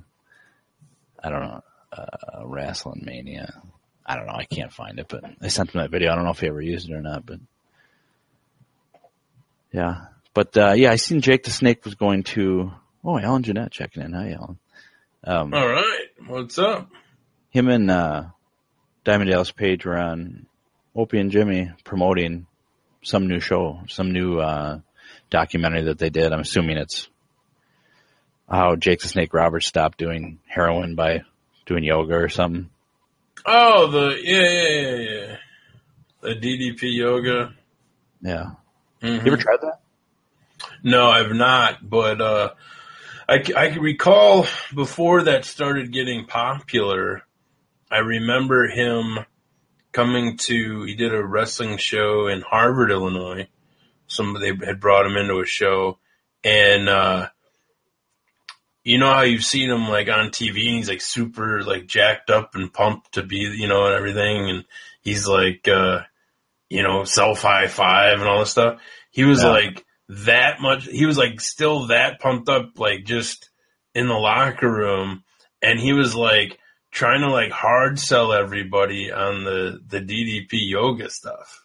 [1.22, 1.62] I don't know,
[1.92, 3.62] uh Wrestling Mania.
[4.06, 6.12] I don't know, I can't find it, but I sent him that video.
[6.12, 7.38] I don't know if he ever used it or not, but
[9.74, 10.06] yeah.
[10.32, 12.72] But uh yeah, I seen Jake the Snake was going to
[13.04, 14.12] oh Alan Jeanette checking in.
[14.12, 14.58] Hi Alan.
[15.24, 16.06] Um All right.
[16.26, 16.90] What's up?
[17.54, 18.24] him and uh,
[19.04, 20.46] Diamond Dallas Page were on
[20.94, 22.46] Opie and Jimmy promoting
[23.02, 24.80] some new show, some new uh,
[25.30, 26.32] documentary that they did.
[26.32, 27.08] I'm assuming it's
[28.50, 31.22] how Jake the Snake Roberts stopped doing heroin by
[31.64, 32.70] doing yoga or something.
[33.46, 35.36] Oh, the yeah, yeah, yeah, yeah.
[36.22, 37.54] The DDP yoga.
[38.20, 38.52] Yeah.
[39.04, 39.26] Mhm.
[39.26, 39.80] You ever tried that?
[40.82, 42.50] No, I've not, but uh,
[43.28, 47.22] I can recall before that started getting popular,
[47.90, 49.18] I remember him
[49.92, 53.48] coming to, he did a wrestling show in Harvard, Illinois.
[54.06, 55.98] Somebody had brought him into a show
[56.42, 57.28] and, uh,
[58.84, 62.28] you know how you've seen him like on TV and he's like super like jacked
[62.28, 64.50] up and pumped to be, you know, and everything.
[64.50, 64.64] And
[65.00, 66.00] he's like, uh,
[66.74, 68.80] you know, self high five and all this stuff.
[69.10, 69.50] He was Yeah.
[69.50, 70.84] like that much.
[70.86, 73.50] He was like still that pumped up, like just
[73.94, 75.22] in the locker room.
[75.62, 76.58] And he was like
[76.90, 81.62] trying to like hard sell everybody on the, the DDP yoga stuff.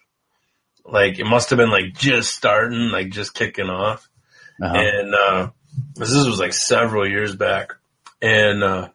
[0.86, 4.08] Like it must have been like just starting, like just kicking off.
[4.62, 4.76] Uh-huh.
[4.78, 5.50] And, uh,
[5.96, 7.74] This was like several years back,
[8.22, 8.90] and uh,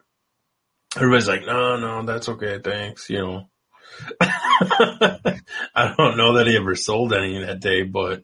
[0.95, 3.49] everybody's like, "No, no, that's okay, thanks." You know,
[5.75, 8.23] I don't know that he ever sold any that day, but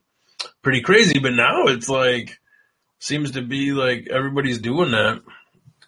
[0.62, 1.20] pretty crazy.
[1.20, 2.40] But now it's like
[3.00, 5.22] seems to be like everybody's doing that.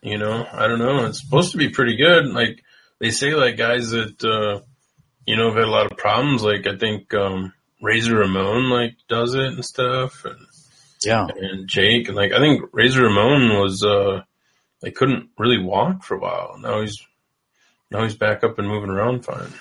[0.02, 1.06] You know, I don't know.
[1.06, 2.26] It's supposed to be pretty good.
[2.28, 2.64] Like
[3.00, 4.62] they say, like guys that uh,
[5.26, 6.44] you know have had a lot of problems.
[6.44, 10.46] Like I think um, Razor Ramon like does it and stuff, and
[11.04, 11.28] Yeah.
[11.28, 14.24] and Jake and like I think Razor Ramon was uh
[14.82, 16.58] like couldn't really walk for a while.
[16.60, 17.02] Now he's
[17.90, 19.54] now he's back up and moving around fine.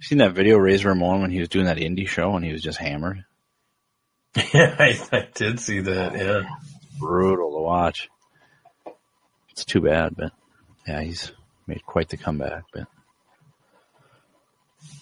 [0.00, 2.62] Seen that video, Razor Ramon, when he was doing that indie show and he was
[2.62, 3.24] just hammered?
[4.34, 6.12] Yeah, I, I did see that.
[6.12, 6.48] Oh, yeah.
[6.98, 8.08] Brutal to watch.
[9.50, 10.32] It's too bad, but
[10.86, 11.32] yeah, he's
[11.66, 12.64] made quite the comeback.
[12.72, 12.86] But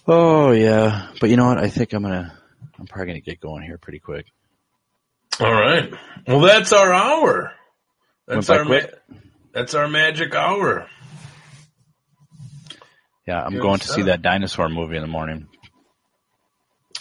[0.07, 1.59] oh yeah, but you know what?
[1.59, 2.37] I think I'm gonna,
[2.79, 4.27] I'm probably gonna get going here pretty quick.
[5.41, 5.93] All right.
[6.27, 7.53] Well, that's our hour.
[8.27, 8.93] That's our quick.
[9.09, 9.17] ma-
[9.53, 10.89] that's our magic hour.
[13.29, 15.49] Yeah, I'm Good going to see that dinosaur movie in the morning.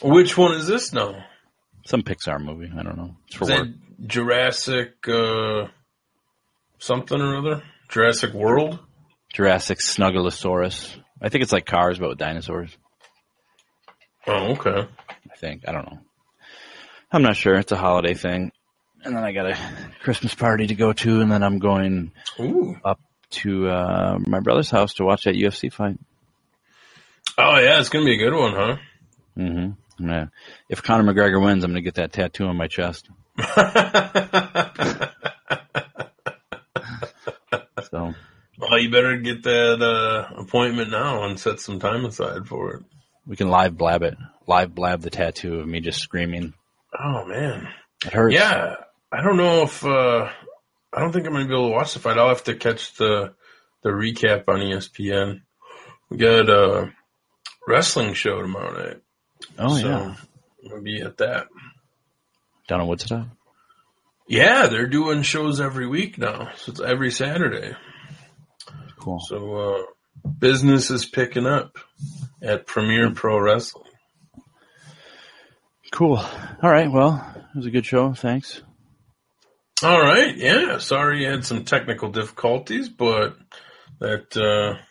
[0.01, 1.23] Which one is this now?
[1.85, 2.69] Some Pixar movie.
[2.77, 3.15] I don't know.
[3.27, 3.67] It's for Is work.
[3.67, 5.67] that Jurassic uh
[6.79, 7.63] something or other?
[7.87, 8.77] Jurassic World?
[9.31, 10.97] Jurassic Snuggleosaurus.
[11.21, 12.75] I think it's like Cars, but with dinosaurs.
[14.27, 14.85] Oh, okay.
[15.31, 15.63] I think.
[15.65, 15.99] I don't know.
[17.09, 17.55] I'm not sure.
[17.55, 18.51] It's a holiday thing.
[19.05, 19.57] And then I got a
[20.01, 22.75] Christmas party to go to, and then I'm going Ooh.
[22.83, 22.99] up
[23.29, 25.97] to uh, my brother's house to watch that UFC fight.
[27.37, 28.77] Oh yeah, it's gonna be a good one, huh?
[29.37, 30.09] Mm-hmm.
[30.09, 30.25] Yeah.
[30.69, 33.09] If Conor McGregor wins, I'm going to get that tattoo on my chest.
[37.89, 38.13] So
[38.59, 42.83] Well, you better get that uh, appointment now and set some time aside for it.
[43.25, 44.17] we can live blab it.
[44.47, 46.53] Live blab the tattoo of me just screaming.
[46.99, 47.67] Oh man,
[48.05, 48.33] It hurts.
[48.35, 48.75] yeah.
[49.11, 50.29] I don't know if uh,
[50.93, 52.17] I don't think I'm gonna be able to watch the fight.
[52.17, 53.33] I'll have to catch the
[53.83, 55.41] the recap on ESPN.
[56.09, 56.91] We got a
[57.67, 59.01] wrestling show tomorrow night.
[59.59, 60.15] Oh, so yeah.
[60.71, 61.47] I'll be at that.
[62.67, 63.27] Down in Woodstock?
[64.27, 67.75] Yeah, they're doing shows every week now, so it's every Saturday.
[68.99, 69.19] Cool.
[69.25, 71.77] So uh, business is picking up
[72.41, 73.85] at Premier Pro Wrestling.
[75.91, 76.17] Cool.
[76.17, 76.91] All right.
[76.91, 78.13] Well, it was a good show.
[78.13, 78.61] Thanks.
[79.83, 80.79] All right, yeah.
[80.79, 83.37] Sorry you had some technical difficulties, but
[83.99, 84.81] that uh,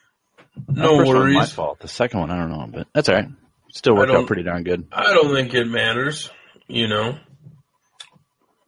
[0.69, 1.53] no first one was My worries.
[1.53, 1.79] fault.
[1.81, 3.29] The second one, I don't know, but that's all right.
[3.73, 4.87] Still worked out pretty darn good.
[4.93, 6.31] I don't think it matters.
[6.69, 7.19] You know,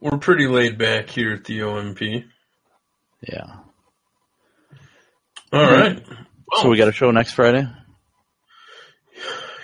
[0.00, 2.24] we're pretty laid back here at the OMP.
[3.22, 3.46] Yeah.
[5.52, 6.02] All right.
[6.60, 7.66] So we got a show next Friday.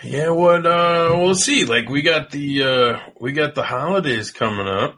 [0.03, 1.65] Yeah, what uh we'll see.
[1.65, 4.97] Like we got the uh we got the holidays coming up.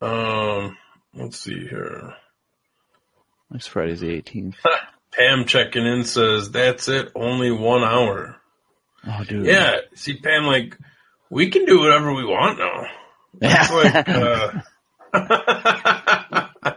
[0.00, 0.74] Um
[1.12, 2.14] let's see here.
[3.50, 4.54] Next Friday's the 18th.
[5.20, 8.36] Pam checking in says that's it, only one hour.
[9.06, 9.44] Oh, dude.
[9.44, 9.80] Yeah.
[9.94, 10.78] See Pam like
[11.28, 12.86] we can do whatever we want now.
[13.34, 14.62] That's like uh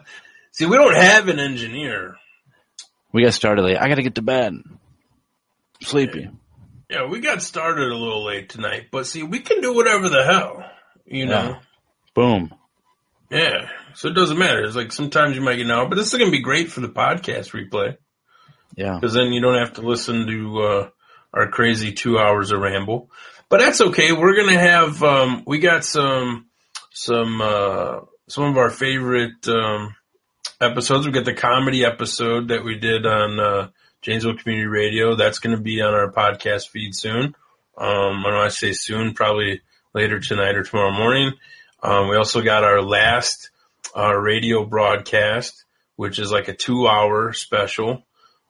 [0.51, 2.17] See, we don't have an engineer.
[3.13, 3.77] We got started late.
[3.77, 4.61] I got to get to bed.
[5.81, 6.29] Sleepy.
[6.89, 10.23] Yeah, we got started a little late tonight, but see, we can do whatever the
[10.23, 10.63] hell,
[11.05, 11.57] you know.
[12.13, 12.53] Boom.
[13.31, 14.63] Yeah, so it doesn't matter.
[14.63, 16.71] It's like sometimes you might get an hour, but this is going to be great
[16.71, 17.97] for the podcast replay
[18.75, 18.99] Yeah.
[18.99, 20.89] because then you don't have to listen to uh,
[21.33, 23.09] our crazy two hours of ramble.
[23.49, 24.11] But that's okay.
[24.11, 26.47] We're to have um, we got some
[26.91, 29.95] some uh, some of our favorite um,
[30.59, 31.05] episodes.
[31.05, 33.69] We got the comedy episode that we did on uh,
[34.01, 35.15] Janesville Community Radio.
[35.15, 37.35] That's to be on our podcast feed soon.
[37.77, 39.61] Um, when I say soon, probably
[39.93, 41.33] later tonight or tomorrow morning.
[41.81, 43.49] Um, we also got our last
[43.95, 45.65] uh, radio broadcast,
[45.95, 48.03] which is like a two hour special.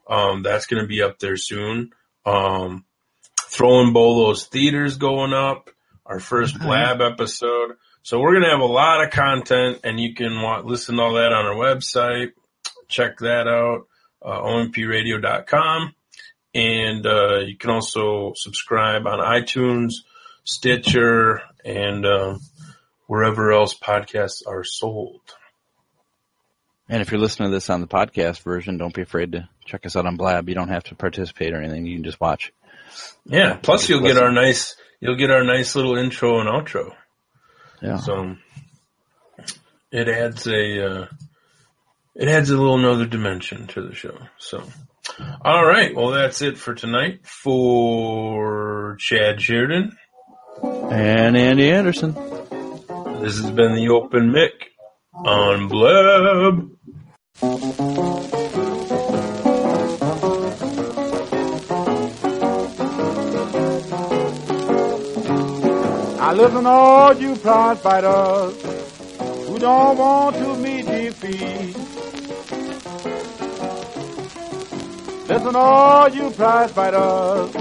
[0.08, 1.91] Um, that's going to be up there soon.
[2.26, 2.86] Um,
[3.47, 5.70] throwing Bolo's theaters going up,
[6.06, 7.76] our first blab episode.
[8.01, 11.04] So we're going to have a lot of content and you can wa- listen to
[11.04, 12.32] all that on our website.
[12.89, 13.88] Check that out,
[14.22, 15.95] uh, ompradio.com.
[16.54, 19.93] And, uh, you can also subscribe on iTunes,
[20.43, 22.36] Stitcher, and, uh,
[23.08, 25.22] wherever else podcasts are sold.
[26.89, 29.86] And if you're listening to this on the podcast version, don't be afraid to check
[29.86, 30.49] us out on Blab.
[30.49, 31.86] You don't have to participate or anything.
[31.86, 32.51] You can just watch.
[33.25, 33.55] Yeah.
[33.55, 36.93] Plus you'll get our nice, you'll get our nice little intro and outro.
[37.81, 37.97] Yeah.
[37.97, 38.36] So
[39.91, 41.07] it adds a, uh,
[42.15, 44.17] it adds a little another dimension to the show.
[44.38, 44.63] So,
[45.43, 45.95] all right.
[45.95, 49.97] Well, that's it for tonight for Chad Sheridan.
[50.61, 52.13] And Andy Anderson.
[52.13, 54.72] This has been the open mic.
[55.16, 56.72] On Blab.
[66.18, 68.61] Now listen, all you prize fighters
[69.47, 71.76] who don't want to meet defeat.
[75.28, 77.55] Listen, to all you prize fighters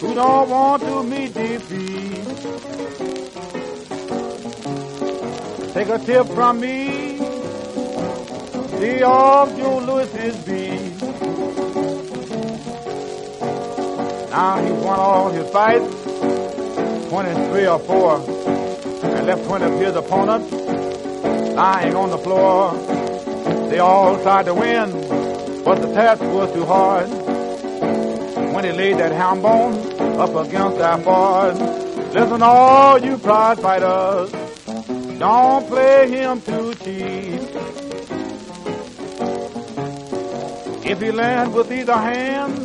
[0.00, 2.61] who don't want to meet defeat.
[5.72, 7.16] Take a tip from me,
[8.78, 11.02] see off Joe Louis's beat.
[14.30, 16.02] Now he's won all his fights.
[17.12, 18.16] 23 or 4
[19.04, 20.50] and left 20 of his opponents
[21.54, 22.72] lying on the floor.
[23.68, 24.90] They all tried to win,
[25.62, 27.10] but the task was too hard.
[28.54, 29.74] When he laid that ham bone
[30.18, 31.56] up against that board,
[32.14, 34.32] listen, all you prize fighters,
[35.22, 37.40] don't play him too cheap.
[40.84, 42.58] If he lands with either hand,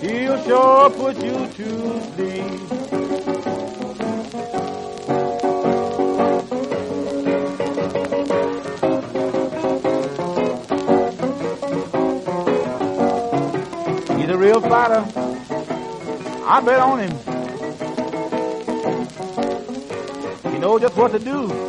[0.00, 2.68] he'll sure put you to sleep.
[14.18, 15.04] He's a real fighter.
[16.46, 17.14] I bet on him.
[20.52, 21.67] He knows just what to do.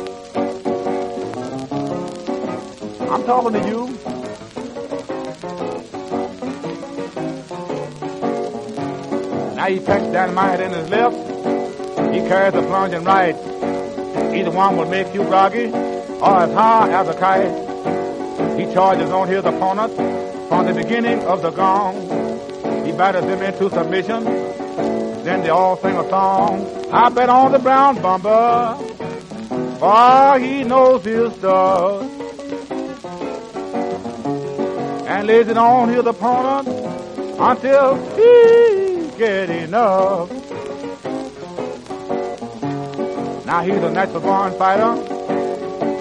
[3.20, 3.86] I'm talking to you.
[9.56, 11.16] Now he packs dynamite in his left.
[12.14, 13.34] He carries a plunging right.
[14.34, 18.58] Either one will make you groggy or as high as a kite.
[18.58, 19.94] He charges on his opponent
[20.48, 22.00] from the beginning of the gong.
[22.86, 24.24] He batters him into submission.
[25.24, 26.88] Then they all sing a song.
[26.90, 28.76] I bet on the Brown Bomber,
[29.78, 31.99] for he knows his stuff.
[35.20, 36.66] And it on his opponent
[37.38, 40.30] until he get enough.
[43.44, 44.96] Now he's a natural born fighter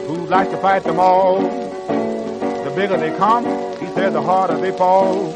[0.08, 1.42] who likes to fight them all.
[1.42, 3.44] The bigger they come,
[3.78, 5.34] he said, the harder they fall.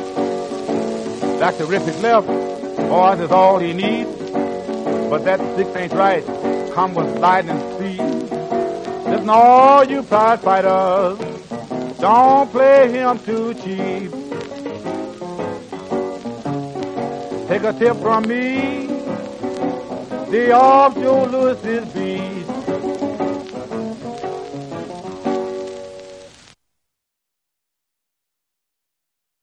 [1.68, 4.10] Rip his left, boys is all he needs.
[5.10, 6.26] But that six ain't right.
[6.74, 8.00] Come with lightning speed.
[8.00, 11.20] Listen, all you prize fighters,
[12.04, 14.12] don't play him too cheap.
[17.48, 18.88] Take a tip from me,
[20.30, 22.03] the off Joe Louis's beat.